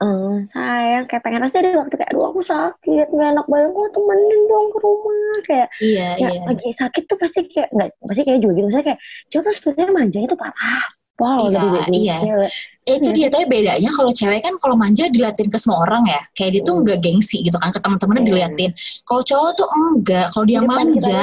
eh 0.03 0.35
sayang 0.51 1.05
kayak 1.07 1.23
pengen 1.23 1.43
pasti 1.47 1.57
ada 1.63 1.79
waktu 1.79 1.95
kayak 1.95 2.11
aduh 2.11 2.25
aku 2.35 2.41
sakit 2.43 3.07
gak 3.15 3.29
enak 3.39 3.47
banget 3.47 3.71
gue 3.71 3.89
temenin 3.95 4.41
dong 4.51 4.67
ke 4.75 4.79
rumah. 4.83 5.37
Kayak 5.47 5.69
iya 5.79 6.09
ya 6.19 6.29
iya. 6.35 6.41
lagi 6.49 6.69
sakit 6.75 7.03
tuh 7.07 7.19
pasti 7.23 7.39
kayak 7.47 7.69
nggak 7.71 7.89
pasti 8.03 8.23
kayak 8.27 8.41
juga 8.43 8.53
gitu 8.59 8.67
misalnya 8.67 8.87
kayak 8.95 9.01
cowok 9.31 9.43
tuh 9.47 9.55
sebenarnya 9.55 9.95
manjanya 9.95 10.29
tuh 10.33 10.41
parah 10.41 10.85
Wow, 11.21 11.53
Iya, 11.53 11.61
dari 11.61 11.69
dari 11.77 11.99
iya. 12.03 12.17
Eh, 12.83 12.99
itu 12.99 13.11
Iya. 13.11 13.15
dia 13.15 13.29
tapi 13.31 13.45
bedanya 13.47 13.91
kalau 13.95 14.11
cewek 14.11 14.43
kan 14.43 14.55
kalau 14.59 14.75
manja 14.75 15.07
diliatin 15.07 15.47
ke 15.47 15.55
semua 15.55 15.87
orang 15.87 16.03
ya 16.03 16.19
kayak 16.35 16.51
dia 16.51 16.63
tuh 16.67 16.75
Hmm. 16.75 16.83
nggak 16.83 16.99
gengsi 16.99 17.39
gitu 17.41 17.55
kan 17.55 17.71
ke 17.71 17.79
teman-temannya 17.79 18.23
Iya. 18.23 18.29
diliatin 18.29 18.71
kalau 19.07 19.23
cowok 19.23 19.51
tuh 19.55 19.69
enggak 19.71 20.27
kalau 20.31 20.45
dia 20.45 20.59
Di 20.59 20.67
manja. 20.67 21.21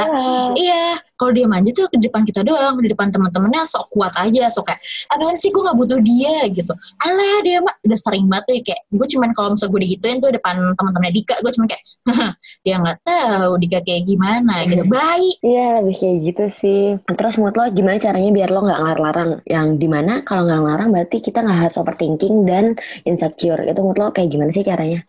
Iya, 0.55 0.83
kalau 1.13 1.31
dia 1.35 1.45
manja 1.45 1.69
tuh 1.75 1.91
di 1.91 2.07
depan 2.07 2.23
kita 2.23 2.41
doang, 2.41 2.79
di 2.79 2.87
depan 2.87 3.11
teman-temannya 3.11 3.67
sok 3.67 3.91
kuat 3.91 4.15
aja, 4.15 4.47
sok 4.47 4.71
kayak 4.71 4.79
apaan 5.11 5.35
sih 5.35 5.51
gue 5.51 5.59
nggak 5.59 5.75
butuh 5.75 5.99
dia 5.99 6.47
gitu. 6.47 6.71
Alah 6.97 7.37
dia 7.43 7.59
mah 7.59 7.75
udah 7.83 7.99
sering 7.99 8.25
banget 8.31 8.45
ya 8.47 8.59
kayak 8.71 8.81
gue 8.89 9.07
cuman 9.11 9.29
kalau 9.35 9.47
misalnya 9.51 9.71
gue 9.75 9.81
digituin 9.83 10.17
tuh 10.17 10.31
depan 10.31 10.55
teman-temannya 10.79 11.11
Dika, 11.11 11.35
gue 11.43 11.51
cuman 11.51 11.67
kayak 11.67 11.83
"Haha, 12.07 12.27
dia 12.63 12.75
nggak 12.79 12.97
tahu 13.03 13.51
Dika 13.59 13.79
kayak 13.83 14.03
gimana 14.05 14.53
gitu. 14.63 14.83
Baik. 14.87 15.35
Iya 15.43 15.83
lebih 15.83 15.95
kayak 15.99 16.17
gitu 16.23 16.45
sih. 16.55 16.83
Terus 17.03 17.35
menurut 17.35 17.55
lo 17.57 17.63
gimana 17.69 17.99
caranya 17.99 18.31
biar 18.31 18.47
lo 18.47 18.59
nggak 18.63 18.79
ngelarang-larang? 18.79 19.29
Yang 19.43 19.67
di 19.75 19.87
mana 19.91 20.13
kalau 20.23 20.47
nggak 20.47 20.59
ngelarang 20.63 20.89
berarti 20.89 21.17
kita 21.19 21.39
nggak 21.49 21.59
harus 21.65 21.81
overthinking 21.81 22.45
dan 22.45 22.77
insecure. 23.09 23.65
Itu 23.65 23.81
menurut 23.81 23.97
lo 23.97 24.07
kayak 24.13 24.29
gimana 24.29 24.53
sih 24.53 24.61
caranya? 24.61 25.01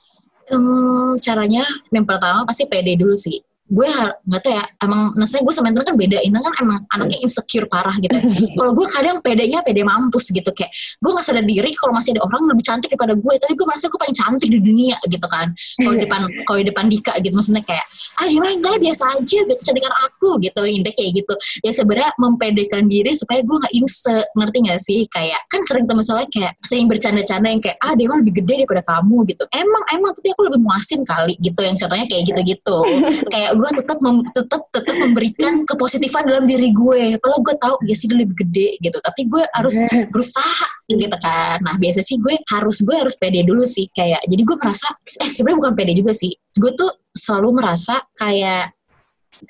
Hmm, 0.48 1.20
caranya 1.20 1.62
yang 1.92 2.08
pertama 2.08 2.48
pasti 2.48 2.64
pede 2.64 2.96
dulu 2.96 3.14
sih. 3.14 3.36
Gue 3.70 3.86
nggak 4.26 4.40
tahu 4.42 4.52
ya, 4.58 4.64
emang 4.82 5.14
maksudnya 5.14 5.42
gue 5.46 5.54
sama 5.54 5.66
Intan 5.70 5.84
kan 5.86 5.96
beda. 5.96 6.18
Intan 6.26 6.42
kan 6.42 6.54
emang 6.58 6.78
anaknya 6.90 7.18
insecure 7.22 7.66
parah 7.70 7.94
gitu. 8.02 8.18
kalau 8.58 8.72
gue 8.74 8.86
kadang 8.90 9.22
pedenya 9.22 9.62
pede 9.62 9.86
mampus 9.86 10.34
gitu 10.34 10.50
kayak 10.50 10.74
gue 10.98 11.10
nggak 11.10 11.22
sadar 11.24 11.44
diri 11.46 11.70
kalau 11.78 11.94
masih 11.94 12.18
ada 12.18 12.26
orang 12.26 12.42
lebih 12.50 12.64
cantik 12.66 12.90
daripada 12.90 13.14
gue 13.14 13.34
tapi 13.38 13.52
gue 13.54 13.66
merasa 13.66 13.86
gue 13.86 14.00
paling 14.02 14.16
cantik 14.16 14.48
di 14.50 14.58
dunia 14.58 14.98
gitu 15.06 15.26
kan. 15.30 15.54
Kalau 15.54 15.94
di 15.94 16.02
depan 16.02 16.20
kalau 16.50 16.58
di 16.58 16.66
depan 16.66 16.84
Dika 16.90 17.12
gitu 17.22 17.34
maksudnya 17.38 17.62
kayak 17.62 17.86
ah 18.18 18.26
dia 18.26 18.38
mah 18.42 18.50
enggak 18.50 18.76
biasa 18.82 19.04
aja 19.14 19.38
gitu 19.46 19.62
cantikan 19.62 19.94
aku 20.10 20.28
gitu 20.42 20.60
indah 20.66 20.92
kayak 20.98 21.10
gitu. 21.22 21.34
Ya 21.62 21.70
sebenarnya 21.70 22.10
mempedekan 22.18 22.84
diri 22.90 23.14
supaya 23.14 23.40
gue 23.46 23.56
nggak 23.56 23.74
inse 23.78 24.16
ngerti 24.34 24.58
gak 24.66 24.80
sih? 24.82 25.00
Kayak 25.06 25.40
kan 25.46 25.60
sering 25.62 25.86
tuh 25.86 25.94
misalnya 25.94 26.26
kayak 26.26 26.52
sering 26.66 26.90
bercanda-canda 26.90 27.48
yang 27.48 27.62
kayak 27.62 27.78
ah 27.78 27.94
dia 27.94 28.06
mah 28.10 28.18
lebih 28.18 28.42
gede 28.42 28.66
daripada 28.66 28.82
kamu 28.82 29.16
gitu. 29.30 29.44
Emang 29.54 29.82
emang 29.94 30.10
tapi 30.10 30.28
aku 30.34 30.42
lebih 30.50 30.60
muasin 30.60 31.00
kali 31.06 31.38
gitu 31.38 31.60
yang 31.62 31.76
contohnya 31.78 32.06
kayak 32.10 32.24
gitu-gitu. 32.32 32.78
Kayak 33.32 33.50
gue 33.60 33.70
tetap 33.76 33.98
mem, 34.00 34.24
tetap 34.32 34.62
tetap 34.72 34.96
memberikan 34.96 35.68
kepositifan 35.68 36.24
dalam 36.24 36.48
diri 36.48 36.72
gue. 36.72 37.20
Kalau 37.20 37.38
gue 37.44 37.54
tahu 37.60 37.74
ya 37.84 37.92
sih 37.92 38.08
dia 38.08 38.16
lebih 38.24 38.36
gede 38.40 38.80
gitu. 38.80 38.96
Tapi 38.96 39.28
gue 39.28 39.42
harus 39.52 39.76
berusaha 40.12 40.68
gitu 40.88 41.16
kan. 41.20 41.60
Nah 41.60 41.76
biasa 41.76 42.00
sih 42.00 42.16
gue 42.16 42.40
harus 42.48 42.80
gue 42.80 42.96
harus 42.96 43.14
pede 43.20 43.44
dulu 43.44 43.68
sih. 43.68 43.92
Kayak 43.92 44.24
jadi 44.24 44.42
gue 44.42 44.56
merasa 44.56 44.88
eh 45.04 45.30
sebenarnya 45.30 45.58
bukan 45.60 45.74
pede 45.76 45.92
juga 45.92 46.16
sih. 46.16 46.32
Gue 46.56 46.72
tuh 46.72 46.88
selalu 47.12 47.60
merasa 47.60 48.00
kayak 48.16 48.72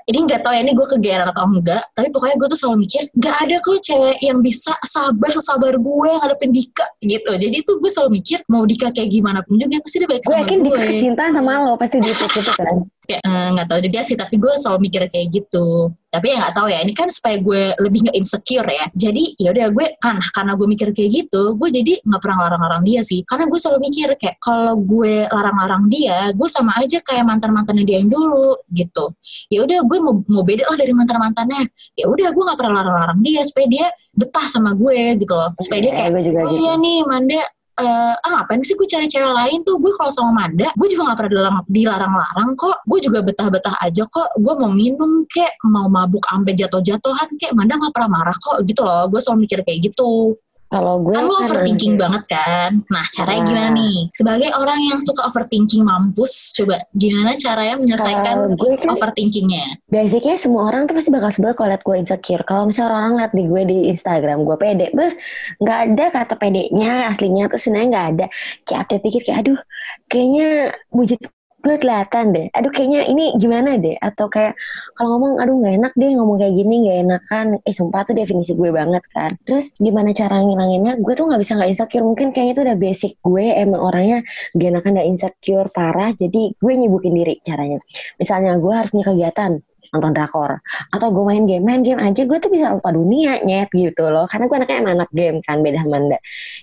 ini 0.07 0.19
nggak 0.29 0.45
tahu 0.45 0.53
ya 0.53 0.61
ini 0.61 0.73
gue 0.77 0.87
kegeeran 0.87 1.27
atau 1.33 1.45
enggak 1.49 1.83
tapi 1.97 2.13
pokoknya 2.13 2.37
gue 2.37 2.49
tuh 2.53 2.59
selalu 2.59 2.85
mikir 2.85 3.03
nggak 3.17 3.37
ada 3.49 3.57
kok 3.65 3.81
cewek 3.81 4.17
yang 4.21 4.39
bisa 4.45 4.73
sabar 4.85 5.33
sabar 5.41 5.73
gue 5.81 6.07
yang 6.07 6.23
ada 6.23 6.37
Dika 6.37 6.87
gitu. 7.01 7.33
Jadi 7.37 7.57
tuh 7.65 7.81
gue 7.81 7.91
selalu 7.91 8.21
mikir 8.21 8.45
mau 8.53 8.69
Dika 8.69 8.93
kayak 8.93 9.09
gimana 9.09 9.41
pun 9.41 9.57
juga 9.57 9.81
pasti 9.81 9.97
dia 10.03 10.09
baik 10.09 10.23
gue 10.23 10.35
sama 10.35 10.45
yakin 10.45 10.59
gue. 10.61 10.69
Dika 10.69 10.93
cinta 11.01 11.25
sama 11.33 11.53
lo 11.65 11.73
pasti 11.81 11.97
gitu 12.03 12.25
gitu 12.29 12.53
kan 12.53 12.77
kayak 13.11 13.23
eh, 13.27 13.49
nggak 13.59 13.67
tahu 13.67 13.81
juga 13.83 14.01
sih 14.07 14.15
tapi 14.15 14.35
gue 14.39 14.53
selalu 14.55 14.79
mikir 14.87 15.03
kayak 15.11 15.27
gitu. 15.35 15.91
Tapi 16.11 16.27
ya 16.27 16.43
nggak 16.43 16.55
tahu 16.59 16.67
ya 16.67 16.79
ini 16.83 16.91
kan 16.91 17.07
supaya 17.07 17.39
gue 17.39 17.71
lebih 17.79 18.07
nggak 18.07 18.17
insecure 18.19 18.67
ya. 18.67 18.87
Jadi 18.95 19.35
ya 19.39 19.51
udah 19.51 19.67
gue 19.71 19.87
kan 19.99 20.19
karena 20.31 20.53
gue 20.55 20.67
mikir 20.67 20.89
kayak 20.91 21.11
gitu 21.11 21.55
gue 21.55 21.69
jadi 21.71 21.93
nggak 22.03 22.21
pernah 22.23 22.39
larang-larang 22.47 22.83
dia 22.83 23.01
sih. 23.03 23.23
Karena 23.27 23.51
gue 23.51 23.59
selalu 23.59 23.79
mikir 23.91 24.09
kayak 24.19 24.37
kalau 24.39 24.75
gue 24.79 25.27
larang-larang 25.27 25.87
dia 25.91 26.31
gue 26.31 26.49
sama 26.51 26.75
aja 26.79 26.99
kayak 27.03 27.27
mantan 27.27 27.51
mantannya 27.51 27.83
dia 27.83 27.99
yang 28.03 28.11
dulu 28.11 28.55
gitu. 28.71 29.11
Ya 29.51 29.63
udah 29.67 29.83
gue 29.83 29.99
mau 29.99 30.15
mau 30.31 30.43
beda 30.47 30.67
lah 30.71 30.79
dari 30.79 30.95
mantan 30.95 31.19
mantannya 31.19 31.67
ya 31.99 32.07
udah 32.07 32.29
gue 32.31 32.43
nggak 32.47 32.59
pernah 32.59 32.75
larang-larang 32.83 33.19
dia 33.23 33.43
supaya 33.43 33.67
dia 33.67 33.87
betah 34.15 34.47
sama 34.47 34.75
gue 34.75 35.15
gitu 35.19 35.35
loh. 35.35 35.51
Supaya 35.59 35.79
dia 35.83 35.91
Iya, 35.91 35.99
kayak 36.07 36.11
oh 36.15 36.23
gitu. 36.23 36.55
iya 36.59 36.73
nih 36.79 36.99
Manda 37.07 37.43
eh 37.81 38.15
ah 38.15 38.31
ngapain 38.41 38.61
sih 38.61 38.77
gue 38.77 38.89
cari 38.89 39.07
cewek 39.09 39.33
lain 39.33 39.59
tuh? 39.65 39.77
Gue 39.81 39.93
kalau 39.97 40.13
sama 40.13 40.31
Manda 40.45 40.69
gue 40.77 40.89
juga 40.93 41.13
gak 41.13 41.19
pernah 41.25 41.33
dilarang, 41.33 41.57
dilarang-larang 41.69 42.51
kok. 42.55 42.77
Gue 42.85 42.99
juga 43.01 43.19
betah-betah 43.25 43.77
aja 43.81 44.03
kok. 44.07 44.29
Gue 44.39 44.55
mau 44.61 44.71
minum 44.71 45.25
kek 45.27 45.61
mau 45.67 45.89
mabuk 45.89 46.25
sampai 46.29 46.53
jatuh-jatuhan 46.57 47.29
kek. 47.41 47.53
Manda 47.57 47.81
gak 47.81 47.93
pernah 47.97 48.11
marah 48.21 48.37
kok. 48.37 48.63
Gitu 48.69 48.81
loh 48.85 49.09
gue 49.09 49.21
selalu 49.23 49.49
mikir 49.49 49.59
kayak 49.65 49.81
gitu 49.93 50.37
kalau 50.71 51.03
gue 51.03 51.15
kan 51.19 51.27
kan 51.27 51.43
overthinking 51.51 51.95
anjir. 51.99 52.03
banget 52.07 52.23
kan 52.31 52.71
nah 52.87 53.05
caranya 53.11 53.43
Ah. 53.43 53.49
gimana 53.51 53.71
nih 53.75 53.99
sebagai 54.15 54.51
orang 54.55 54.81
yang 54.87 54.99
suka 55.03 55.23
overthinking 55.27 55.83
mampus 55.83 56.55
coba 56.55 56.77
gimana 56.95 57.35
caranya 57.37 57.77
menyelesaikan 57.83 58.55
gue 58.55 58.73
kan 58.79 58.89
overthinkingnya 58.95 59.67
basicnya 59.91 60.37
semua 60.39 60.71
orang 60.71 60.87
tuh 60.87 60.95
pasti 60.95 61.11
bakal 61.11 61.31
sebel 61.35 61.53
kalau 61.59 61.71
liat 61.73 61.83
gue 61.83 61.97
insecure. 61.99 62.43
Kalau 62.47 62.69
misalnya 62.71 62.91
orang 62.95 63.13
liat 63.19 63.33
di 63.35 63.45
gue 63.47 63.63
di 63.67 63.79
Instagram 63.91 64.39
gue 64.47 64.57
pede, 64.57 64.87
beh 64.95 65.13
nggak 65.59 65.79
ada 65.89 66.05
kata 66.15 66.35
pedenya 66.39 67.11
aslinya 67.11 67.51
tuh 67.51 67.59
sebenarnya 67.59 67.89
nggak 67.91 68.07
ada. 68.15 68.27
Kayak 68.67 68.81
update 68.87 69.03
dikit 69.07 69.23
kayak 69.27 69.39
aduh 69.43 69.59
kayaknya 70.07 70.49
wujud 70.95 71.19
gue 71.61 71.77
kelihatan 71.77 72.25
deh. 72.33 72.47
Aduh 72.57 72.73
kayaknya 72.73 73.07
ini 73.09 73.37
gimana 73.37 73.77
deh? 73.77 73.97
Atau 74.01 74.33
kayak 74.33 74.57
kalau 74.97 75.17
ngomong 75.17 75.33
aduh 75.41 75.55
nggak 75.61 75.75
enak 75.81 75.93
deh 75.97 76.11
ngomong 76.17 76.37
kayak 76.41 76.55
gini 76.57 76.75
nggak 76.85 76.99
enakan. 77.05 77.47
Eh 77.69 77.75
sumpah 77.77 78.03
tuh 78.09 78.15
definisi 78.17 78.53
gue 78.57 78.71
banget 78.73 79.05
kan. 79.13 79.31
Terus 79.45 79.73
gimana 79.77 80.11
cara 80.17 80.41
ngilanginnya? 80.41 80.97
Gue 81.05 81.13
tuh 81.17 81.29
nggak 81.29 81.41
bisa 81.45 81.53
nggak 81.57 81.71
insecure. 81.73 82.05
Mungkin 82.05 82.27
kayaknya 82.33 82.53
itu 82.57 82.63
udah 82.67 82.77
basic 82.81 83.13
gue 83.21 83.45
emang 83.53 83.81
orangnya 83.81 84.19
gak 84.57 84.69
enakan 84.73 84.91
gak 84.99 85.09
insecure 85.09 85.69
parah. 85.73 86.11
Jadi 86.17 86.43
gue 86.57 86.73
nyibukin 86.73 87.13
diri 87.15 87.35
caranya. 87.45 87.79
Misalnya 88.17 88.57
gue 88.57 88.73
harus 88.73 88.91
punya 88.93 89.07
kegiatan 89.13 89.53
nonton 89.91 90.11
drakor. 90.15 90.63
Atau 90.95 91.09
gue 91.11 91.25
main 91.27 91.45
game 91.47 91.63
main 91.63 91.83
game 91.83 92.01
aja 92.01 92.23
gue 92.23 92.39
tuh 92.39 92.51
bisa 92.51 92.75
lupa 92.75 92.91
dunia 92.95 93.43
nyet 93.43 93.71
gitu 93.75 94.07
loh. 94.07 94.27
Karena 94.31 94.47
gue 94.47 94.57
anaknya 94.57 94.77
emang 94.83 94.95
anak 95.03 95.11
game 95.15 95.39
kan 95.45 95.63
beda 95.63 95.83
sama 95.83 95.97
Anda. 95.99 96.19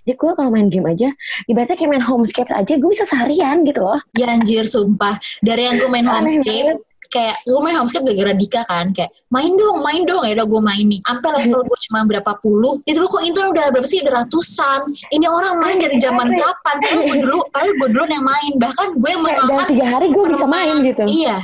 Jadi 0.07 0.15
gue 0.15 0.31
kalau 0.35 0.49
main 0.49 0.67
game 0.71 0.87
aja 0.87 1.09
ibaratnya 1.47 1.75
kayak 1.75 1.91
main 1.91 2.05
homescape 2.05 2.51
aja 2.51 2.73
gue 2.75 2.89
bisa 2.89 3.05
seharian 3.05 3.67
gitu 3.67 3.83
loh. 3.83 3.99
Ya 4.15 4.31
anjir 4.31 4.65
sumpah. 4.67 5.19
Dari 5.43 5.67
yang 5.67 5.75
gue 5.79 5.89
main 5.91 6.07
homescape 6.07 6.81
kayak 7.07 7.37
gue 7.43 7.59
main 7.63 7.75
homescape 7.79 8.05
gara-gara 8.05 8.33
Dika 8.35 8.61
kan 8.67 8.91
kayak 8.93 9.11
main 9.27 9.51
dong 9.55 9.83
main 9.83 10.01
dong 10.07 10.23
ya 10.23 10.33
udah 10.37 10.47
gue 10.47 10.61
main 10.61 10.85
nih. 10.85 10.99
Sampai 11.03 11.31
level 11.43 11.61
gue 11.65 11.77
cuma 11.89 11.99
berapa 12.07 12.31
puluh 12.39 12.73
itu 12.83 12.99
kok 12.99 13.23
Intan 13.23 13.45
udah 13.51 13.65
berapa 13.73 13.87
sih 13.87 13.99
udah 14.03 14.23
ratusan. 14.23 14.79
Ini 15.11 15.25
orang 15.27 15.55
main 15.59 15.77
dari 15.79 15.97
zaman 15.97 16.27
kapan? 16.35 16.75
Padahal 16.83 17.01
gue 17.07 17.17
dulu 17.23 17.37
padahal 17.51 17.71
gue 17.75 17.89
dulu 17.91 18.03
yang 18.07 18.25
main. 18.25 18.51
Bahkan 18.55 18.87
gue 18.99 19.09
yang 19.09 19.21
mengenalkan 19.23 19.65
tiga 19.73 19.85
hari 19.87 20.07
gue 20.11 20.23
bisa 20.31 20.45
main 20.47 20.75
gitu. 20.83 21.03
Iya. 21.07 21.37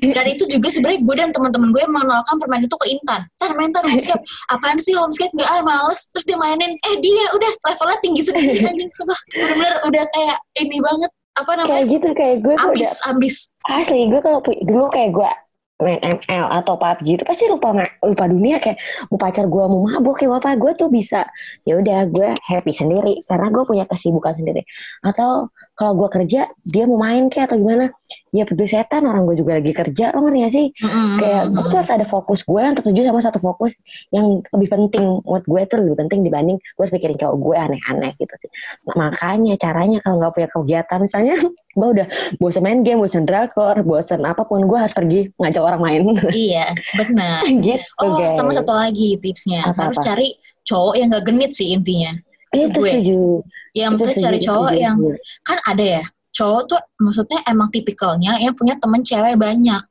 Dan 0.00 0.24
itu 0.30 0.44
juga 0.48 0.68
sebenarnya 0.70 1.00
gue 1.02 1.14
dan 1.18 1.30
teman-teman 1.34 1.68
gue 1.72 1.82
mengenalkan 1.88 2.34
permainan 2.38 2.66
itu 2.66 2.76
ke 2.78 2.86
Intan 2.94 3.20
Tan 3.40 3.50
main 3.58 3.70
Tan 3.74 3.84
homescape 3.88 4.22
apaan 4.50 4.78
sih 4.78 4.94
homescape 4.94 5.32
gak 5.34 5.48
ah 5.48 5.60
males. 5.64 6.10
Terus 6.14 6.24
dia 6.26 6.38
mainin. 6.38 6.72
Eh 6.78 6.94
dia 7.00 7.24
udah 7.34 7.52
levelnya 7.70 7.98
tinggi 8.02 8.22
sendiri 8.22 8.60
anjing 8.68 8.90
sumpah. 8.92 9.18
Bener-bener 9.32 9.74
udah 9.86 10.04
kayak 10.10 10.36
ini 10.60 10.78
banget 10.78 11.10
apa 11.34 11.50
kayak 11.58 11.66
namanya? 11.66 11.92
gitu 11.92 12.08
kayak 12.14 12.36
gue 12.42 12.54
tuh 12.54 12.70
ambis 12.70 12.80
udah 12.80 12.92
ambis. 13.10 13.36
Asli 13.66 14.00
gue 14.06 14.20
kalau 14.22 14.40
dulu 14.42 14.86
kayak 14.90 15.10
gue 15.10 15.30
main 15.82 15.98
ML 15.98 16.46
atau 16.62 16.78
PUBG 16.78 17.18
itu 17.18 17.24
pasti 17.26 17.50
lupa 17.50 17.74
lupa 17.98 18.24
dunia 18.30 18.62
kayak 18.62 18.78
mau 19.10 19.18
pacar 19.18 19.50
gue 19.50 19.64
mau 19.66 19.82
mabuk 19.82 20.22
kayak 20.22 20.38
apa 20.38 20.54
gue 20.54 20.72
tuh 20.78 20.86
bisa 20.86 21.26
ya 21.66 21.82
udah 21.82 22.06
gue 22.14 22.30
happy 22.46 22.70
sendiri 22.70 23.26
karena 23.26 23.50
gue 23.50 23.64
punya 23.66 23.84
kesibukan 23.90 24.32
sendiri. 24.38 24.62
Atau 25.02 25.50
kalau 25.74 25.98
gue 25.98 26.08
kerja 26.10 26.46
dia 26.62 26.84
mau 26.86 27.02
main 27.02 27.26
kayak 27.26 27.50
atau 27.50 27.58
gimana? 27.58 27.90
Ya 28.30 28.46
peduli 28.46 28.70
setan 28.70 29.10
orang 29.10 29.26
gue 29.26 29.42
juga 29.42 29.58
lagi 29.58 29.74
kerja 29.74 30.14
lo 30.14 30.22
ngerti 30.22 30.38
gak 30.38 30.52
sih? 30.54 30.66
Mm-mm. 30.70 31.08
kayak 31.18 31.42
gue 31.50 31.64
tuh 31.66 31.78
harus 31.82 31.92
ada 31.94 32.06
fokus 32.06 32.40
gue 32.46 32.60
yang 32.62 32.74
tertuju 32.78 33.00
sama 33.10 33.20
satu 33.22 33.38
fokus 33.42 33.72
yang 34.14 34.38
lebih 34.54 34.68
penting. 34.70 35.18
Buat 35.26 35.44
gue 35.50 35.60
tuh 35.66 35.76
lebih 35.82 36.06
penting 36.06 36.22
dibanding 36.22 36.56
gue 36.62 36.82
harus 36.82 36.94
mikirin 36.94 37.18
cowok 37.18 37.36
gue 37.42 37.56
aneh-aneh 37.58 38.12
gitu 38.22 38.34
sih. 38.38 38.50
Nah, 38.86 38.94
makanya 39.10 39.54
caranya 39.58 39.98
kalau 39.98 40.22
nggak 40.22 40.32
punya 40.38 40.48
kegiatan 40.54 40.98
misalnya 41.02 41.34
gue 41.78 41.88
udah 41.98 42.06
bosan 42.38 42.62
main 42.62 42.80
game 42.86 43.02
bosan 43.02 43.26
drakor 43.26 43.74
bosan 43.82 44.22
apa 44.22 44.46
pun 44.46 44.62
gue 44.62 44.78
harus 44.78 44.94
pergi 44.94 45.26
ngajak 45.42 45.62
orang 45.62 45.80
main. 45.82 46.02
Iya 46.34 46.70
benar. 46.98 47.46
Gitu 47.50 47.82
oh 47.98 48.18
guys. 48.18 48.38
sama 48.38 48.54
satu 48.54 48.70
lagi 48.70 49.18
tipsnya. 49.18 49.66
Apa-apa? 49.66 49.90
harus 49.90 49.98
cari 50.02 50.28
cowok 50.64 50.94
yang 50.96 51.12
gak 51.12 51.24
genit 51.28 51.52
sih 51.52 51.76
intinya 51.76 52.14
itu, 52.54 52.66
itu 52.70 52.78
gue. 52.78 52.90
setuju. 52.90 53.20
Ya 53.74 53.86
maksudnya 53.90 54.16
cari 54.16 54.38
cowok 54.38 54.70
setuju. 54.70 54.84
yang 54.84 54.96
kan 55.42 55.58
ada 55.66 55.84
ya 55.84 56.04
cowok 56.34 56.62
tuh 56.66 56.80
maksudnya 56.98 57.38
emang 57.46 57.68
tipikalnya 57.70 58.32
yang 58.42 58.54
punya 58.54 58.74
temen 58.78 59.02
cewek 59.02 59.34
banyak. 59.38 59.82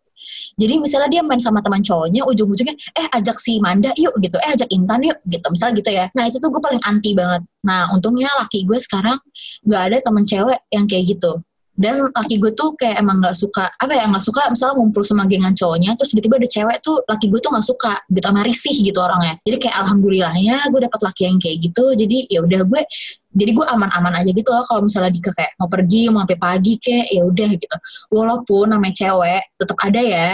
Jadi 0.55 0.79
misalnya 0.79 1.09
dia 1.11 1.21
main 1.23 1.41
sama 1.43 1.59
teman 1.59 1.83
cowoknya 1.83 2.23
ujung-ujungnya 2.23 2.75
eh 2.95 3.07
ajak 3.11 3.35
si 3.43 3.59
Manda 3.59 3.91
yuk 3.99 4.15
gitu. 4.23 4.39
Eh 4.39 4.55
ajak 4.55 4.71
Intan 4.71 5.03
yuk 5.03 5.19
gitu. 5.27 5.47
Misalnya 5.51 5.73
gitu 5.83 5.89
ya. 5.91 6.05
Nah 6.15 6.23
itu 6.31 6.39
tuh 6.39 6.47
gue 6.47 6.61
paling 6.63 6.79
anti 6.87 7.11
banget. 7.11 7.43
Nah 7.67 7.91
untungnya 7.91 8.31
laki 8.39 8.63
gue 8.63 8.79
sekarang 8.79 9.19
nggak 9.67 9.81
ada 9.91 9.97
temen 9.99 10.23
cewek 10.23 10.59
yang 10.71 10.87
kayak 10.87 11.15
gitu 11.15 11.43
dan 11.73 12.05
laki 12.13 12.37
gue 12.37 12.53
tuh 12.53 12.77
kayak 12.77 13.01
emang 13.01 13.17
nggak 13.17 13.33
suka 13.33 13.65
apa 13.81 13.93
ya 13.97 14.05
nggak 14.05 14.21
suka 14.21 14.45
misalnya 14.53 14.77
ngumpul 14.77 15.01
sama 15.01 15.25
gengan 15.25 15.57
cowoknya 15.57 15.97
terus 15.97 16.13
tiba-tiba 16.13 16.37
ada 16.37 16.49
cewek 16.49 16.77
tuh 16.85 17.01
laki 17.09 17.25
gue 17.33 17.39
tuh 17.41 17.49
nggak 17.49 17.65
suka 17.65 17.93
gitu 18.13 18.25
sama 18.29 18.41
risih 18.45 18.77
gitu 18.85 18.99
orangnya. 19.01 19.33
Jadi 19.41 19.57
kayak 19.57 19.75
alhamdulillahnya 19.81 20.55
gue 20.69 20.79
dapet 20.85 20.99
laki 21.01 21.21
yang 21.25 21.37
kayak 21.41 21.57
gitu 21.65 21.85
jadi 21.97 22.17
ya 22.29 22.39
udah 22.45 22.61
gue 22.61 22.81
jadi 23.33 23.51
gue 23.57 23.65
aman-aman 23.65 24.13
aja 24.21 24.29
gitu 24.29 24.49
loh 24.53 24.61
kalau 24.69 24.85
misalnya 24.85 25.09
Dika 25.09 25.33
kayak 25.33 25.57
mau 25.57 25.65
pergi 25.65 26.01
mau 26.13 26.21
sampai 26.21 26.37
pagi 26.37 26.73
kayak 26.77 27.07
ya 27.09 27.21
udah 27.25 27.49
gitu. 27.57 27.77
Walaupun 28.13 28.65
namanya 28.69 28.93
cewek 28.93 29.43
tetap 29.57 29.77
ada 29.81 30.01
ya 30.01 30.29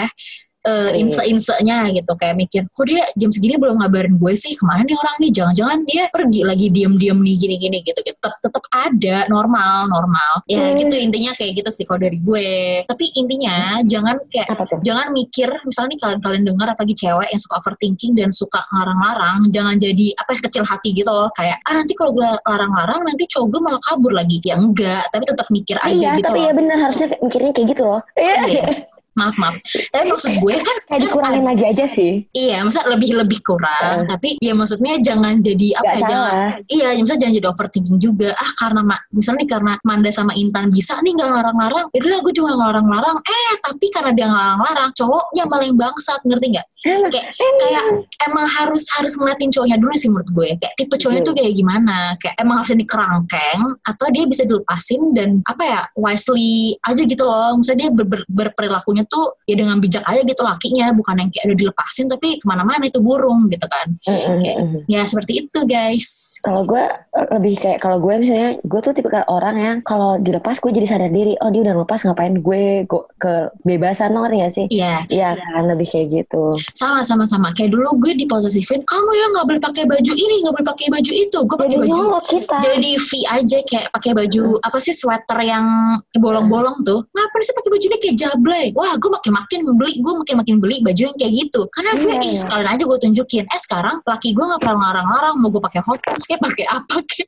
Iya. 0.89 0.99
inse-insenya 1.01 1.77
gitu. 1.95 2.12
Kayak 2.15 2.36
mikir 2.38 2.62
kok 2.67 2.86
dia 2.86 3.03
jam 3.15 3.29
segini 3.29 3.55
belum 3.55 3.79
ngabarin 3.79 4.15
gue 4.15 4.34
sih? 4.34 4.53
Ke 4.53 4.63
mana 4.65 4.82
nih 4.84 4.95
orang 4.95 5.15
nih? 5.19 5.32
Jangan-jangan 5.34 5.79
dia 5.86 6.03
pergi 6.10 6.41
lagi 6.43 6.67
diem-diem 6.69 7.17
nih 7.17 7.36
gini-gini 7.38 7.77
gitu. 7.82 7.99
Gitu. 7.99 8.17
Tetap 8.19 8.39
tetap 8.39 8.63
ada 8.71 9.17
normal 9.27 9.88
normal. 9.88 10.34
Ya 10.45 10.62
Hmm. 10.62 10.77
gitu 10.77 10.95
intinya 10.95 11.32
kayak 11.34 11.63
gitu 11.63 11.69
sih 11.71 11.84
kalau 11.84 11.99
dari 11.99 12.19
gue. 12.19 12.49
Tapi 12.86 13.05
intinya 13.15 13.79
jangan 13.84 14.19
kayak 14.27 14.47
jangan 14.82 15.08
mikir 15.12 15.49
misalnya 15.63 15.89
nih 15.95 15.99
kalian 15.99 16.19
kalian 16.19 16.43
dengar 16.45 16.67
apalagi 16.73 16.95
cewek 16.95 17.29
yang 17.29 17.41
suka 17.41 17.55
overthinking 17.58 18.13
dan 18.13 18.29
suka 18.29 18.60
ngarang-larang 18.69 19.47
jangan 19.49 19.75
jadi 19.77 20.13
apa 20.15 20.36
ya 20.36 20.39
kecil 20.45 20.63
hati 20.65 20.89
gitu 20.93 21.10
loh. 21.10 21.29
Kayak 21.34 21.58
ah 21.63 21.73
nanti 21.73 21.93
kalau 21.95 22.12
gue 22.12 22.27
larang-larang 22.45 23.01
nanti 23.05 23.23
cowok 23.25 23.47
gue 23.49 23.62
malah 23.63 23.82
kabur 23.82 24.12
lagi. 24.12 24.38
Ya 24.43 24.55
enggak 24.55 25.03
tapi 25.10 25.23
tetap 25.25 25.47
mikir 25.49 25.77
aja 25.79 25.93
iya 25.93 26.10
gitu 26.17 26.27
tapi 26.29 26.39
loh. 26.39 26.47
ya 26.47 26.53
benar 26.53 26.77
harusnya 26.79 27.08
mikirnya 27.19 27.51
kayak 27.53 27.67
gitu 27.73 27.84
loh. 27.86 28.01
Iya. 28.15 28.65
maaf 29.19 29.36
maaf 29.36 29.55
tapi 29.91 30.08
maksud 30.08 30.32
gue 30.39 30.55
kan 30.55 30.77
kayak 30.88 30.88
kan 30.88 30.99
dikurangin 31.03 31.43
lagi 31.43 31.63
aja 31.67 31.86
sih 31.91 32.12
Iya, 32.29 32.62
masa 32.62 32.86
lebih 32.86 33.17
lebih 33.17 33.41
kurang. 33.41 34.05
Tapi 34.05 34.38
ya 34.39 34.53
maksudnya 34.53 34.95
jangan 35.01 35.41
jadi 35.41 35.82
apa 35.82 35.91
Gak 35.91 35.97
ya? 35.97 36.08
Jangan, 36.08 36.34
iya, 36.69 36.88
ya 36.93 36.99
misalnya 37.01 37.21
jangan 37.25 37.36
jadi 37.41 37.47
overthinking 37.49 37.97
juga. 37.99 38.29
Ah, 38.38 38.51
karena 38.55 38.82
misalnya 39.10 39.39
nih 39.43 39.49
karena 39.49 39.73
Manda 39.82 40.10
sama 40.13 40.34
Intan 40.38 40.69
bisa 40.69 40.93
nih 41.01 41.17
nggak 41.17 41.29
larang-larang. 41.29 41.86
Ya 41.89 41.99
udah 41.99 42.19
gue 42.21 42.34
juga 42.34 42.51
ngelarang-larang. 42.55 43.17
Eh, 43.19 43.53
tapi 43.65 43.86
karena 43.89 44.12
dia 44.13 44.27
ngelarang-larang, 44.29 44.89
cowoknya 44.93 45.43
malah 45.49 45.65
yang 45.65 45.77
bangsat, 45.77 46.19
ngerti 46.23 46.45
nggak? 46.53 46.65
Emang, 46.86 47.12
Kayak 47.12 47.27
kayak 47.60 47.84
emang 48.29 48.45
harus 48.47 48.84
harus 48.95 49.13
ngeliatin 49.17 49.49
cowoknya 49.51 49.77
dulu 49.82 49.93
sih 49.97 50.10
menurut 50.13 50.29
gue. 50.32 50.49
Kayak 50.62 50.73
tipe 50.77 50.95
cowoknya 50.95 51.21
tuh 51.25 51.34
kayak 51.36 51.53
gimana? 51.58 51.97
Kayak 52.21 52.36
emang 52.39 52.55
harusnya 52.62 52.79
dikerangkeng 52.79 53.62
atau 53.84 54.05
dia 54.13 54.23
bisa 54.29 54.43
dilepasin 54.45 55.01
dan 55.17 55.29
apa 55.49 55.63
ya 55.65 55.79
wisely 55.97 56.77
aja 56.86 57.01
gitu 57.03 57.23
loh. 57.25 57.58
Misalnya 57.58 57.89
dia 57.89 57.91
ber- 57.91 58.08
ber- 58.10 58.27
berperilakunya 58.29 59.03
tuh 59.09 59.41
ya 59.43 59.57
dengan 59.57 59.77
bijak 59.77 60.05
aja 60.05 60.21
gitu 60.21 60.41
lakinya 60.41 60.93
bukan 60.93 61.15
yang 61.17 61.29
kayak 61.29 61.45
udah 61.47 61.57
dilepasin 61.59 62.05
tapi 62.05 62.37
ke 62.37 62.45
mana-mana 62.45 62.85
itu 62.85 62.99
burung 62.99 63.49
gitu 63.49 63.65
kan 63.65 63.87
Mm-mm, 64.05 64.37
Kayak- 64.39 64.59
ya 64.85 65.01
seperti 65.03 65.43
itu 65.43 65.59
guys 65.65 66.07
Kalau 66.39 66.63
gue 66.63 66.79
eh, 66.79 67.27
lebih 67.35 67.57
kayak 67.57 67.79
kalau 67.79 67.99
gue 67.99 68.13
misalnya 68.15 68.55
gue 68.59 68.79
tuh 68.79 68.93
tipe 68.93 69.09
orang 69.27 69.55
yang 69.57 69.77
kalau 69.81 70.15
dilepas 70.15 70.55
gue 70.55 70.71
jadi 70.71 70.87
sadar 70.87 71.09
diri. 71.09 71.35
Oh 71.39 71.49
dia 71.49 71.61
udah 71.61 71.75
lepas 71.77 71.99
ngapain 72.01 72.39
gue 72.39 72.63
go, 72.85 73.09
kebebasan 73.19 74.13
lo 74.13 74.23
ngerti 74.23 74.37
gak 74.37 74.53
sih? 74.53 74.65
Iya 74.69 75.03
Iya 75.09 75.29
kan 75.35 75.67
lebih 75.67 75.87
kayak 75.87 76.07
gitu. 76.13 76.53
sama 76.71 77.01
sama 77.01 77.25
sama 77.25 77.51
kayak 77.51 77.73
dulu 77.73 77.91
gue 77.99 78.13
diposesifin 78.15 78.79
kamu 78.83 79.11
ya 79.11 79.25
nggak 79.33 79.45
boleh 79.45 79.61
pakai 79.61 79.83
baju 79.83 80.11
ini 80.13 80.35
nggak 80.39 80.53
boleh 80.53 80.67
pakai 80.67 80.87
baju 80.87 81.11
itu 81.11 81.39
gue 81.39 81.57
pakai 81.57 81.77
baju 81.77 82.01
kita. 82.29 82.55
jadi 82.63 82.91
V 82.95 83.09
aja 83.25 83.57
kayak 83.65 83.87
pakai 83.89 84.11
baju 84.13 84.43
apa 84.59 84.77
sih 84.77 84.93
sweater 84.93 85.39
yang 85.41 85.65
bolong-bolong 86.13 86.83
tuh 86.83 87.03
ngapain 87.09 87.43
sih 87.43 87.55
pakai 87.55 87.69
baju 87.69 87.85
ini 87.85 87.97
kayak 87.97 88.15
jablay 88.15 88.65
wah 88.71 88.93
gue 88.99 89.12
makin 89.12 89.31
makin 89.33 89.59
beli 89.73 89.93
gue 89.97 90.13
makin 90.13 90.35
makin 90.38 90.55
beli 90.59 90.77
baju 90.83 91.01
yang 91.09 91.17
kayak 91.17 91.33
gitu 91.33 91.62
karena 91.71 91.91
gue 91.95 92.13
Iya, 92.13 92.21
ih 92.21 92.31
iya. 92.35 92.39
sekalian 92.39 92.69
aja 92.69 92.83
gue 92.83 92.97
tunjukin 92.99 93.43
eh 93.47 93.62
sekarang 93.63 93.95
laki 94.03 94.29
gue 94.35 94.45
nggak 94.45 94.62
pernah 94.62 94.79
larang-larang 94.91 95.35
mau 95.39 95.49
gue 95.49 95.62
pakai 95.63 95.81
hot 95.81 95.99
pants 96.03 96.27
kayak 96.27 96.41
pakai 96.43 96.65
apa 96.67 96.95
kayak 97.07 97.27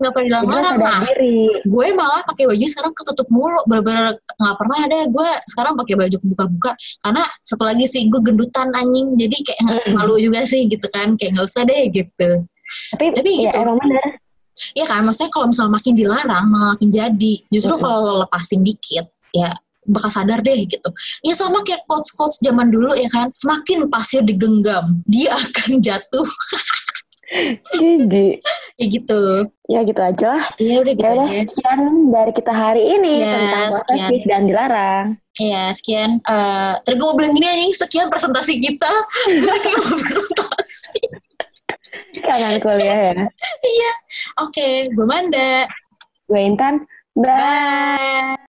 nggak 0.00 0.12
pernah 0.16 0.38
dilarang 0.42 0.76
nah 0.80 0.98
gue 1.62 1.86
malah 1.92 2.22
pakai 2.24 2.44
baju 2.48 2.64
sekarang 2.66 2.92
ketutup 2.96 3.28
mulu 3.28 3.60
bener-bener 3.68 4.16
nggak 4.16 4.56
pernah 4.56 4.78
ada 4.88 4.98
gue 5.06 5.28
sekarang 5.46 5.72
pakai 5.76 5.94
baju 6.00 6.16
kebuka-buka 6.16 6.72
karena 7.04 7.22
satu 7.44 7.64
lagi 7.68 7.84
sih 7.84 8.08
gue 8.08 8.20
gendutan 8.24 8.68
anjing 8.72 9.14
jadi 9.14 9.36
kayak 9.44 9.58
Mm. 9.60 9.92
malu 9.94 10.16
juga 10.16 10.42
sih 10.42 10.66
gitu 10.66 10.82
kan 10.90 11.14
kayak 11.14 11.36
nggak 11.36 11.46
usah 11.46 11.62
deh 11.62 11.84
gitu 11.92 12.30
Tapi, 12.96 13.06
Tapi 13.12 13.30
ya 13.44 13.50
gitu. 13.50 13.58
emang 13.60 13.78
bener. 13.78 14.06
Iya 14.76 14.84
kan, 14.86 15.00
maksudnya 15.02 15.30
kalau 15.32 15.46
misalnya 15.50 15.72
makin 15.74 15.92
dilarang 15.96 16.44
malah 16.46 16.68
makin 16.76 16.88
jadi. 16.90 17.34
Justru 17.48 17.74
kalau 17.76 18.22
lepasin 18.22 18.60
dikit, 18.60 19.08
ya 19.32 19.50
bakal 19.82 20.10
sadar 20.10 20.40
deh 20.40 20.64
gitu. 20.64 20.88
Ya 21.20 21.32
sama 21.32 21.62
kayak 21.62 21.84
coach-coach 21.84 22.40
zaman 22.40 22.68
dulu 22.68 22.92
ya 22.92 23.08
kan, 23.08 23.32
semakin 23.32 23.86
pasir 23.86 24.20
digenggam, 24.20 24.84
dia 25.04 25.32
akan 25.44 25.80
jatuh. 25.80 26.28
Jadi 27.70 28.42
ya 28.74 28.86
gitu. 28.90 29.22
ya 29.70 29.80
gitu 29.86 30.00
aja 30.02 30.34
lah. 30.34 30.44
Iya 30.58 30.82
udah 30.82 30.92
gitu 30.92 31.06
Ya 31.06 31.14
udah 31.14 31.28
aja. 31.30 31.40
sekian 31.46 31.80
dari 32.10 32.32
kita 32.34 32.50
hari 32.50 32.82
ini 32.90 33.22
Ya, 33.22 33.30
tentang 33.30 33.68
posesif 33.70 34.22
dan 34.26 34.42
dilarang. 34.44 35.06
Ya 35.38 35.70
sekian. 35.70 36.18
eh 36.20 36.72
tadi 36.82 36.94
gue 36.98 37.06
mau 37.06 37.14
bilang 37.14 37.32
gini 37.32 37.46
nih, 37.46 37.70
sekian 37.72 38.10
presentasi 38.10 38.58
kita. 38.58 38.90
gue 39.30 39.56
kayak 39.62 39.78
mau 39.78 39.94
presentasi. 39.94 41.00
Kangen 42.18 42.58
kuliah 42.58 42.98
ya. 43.14 43.92
Oke, 44.42 44.90
gue 44.90 45.06
Manda. 45.06 45.70
Gue 46.26 46.40
Intan. 46.42 46.82
Bye. 47.14 47.30
Bye. 47.30 48.34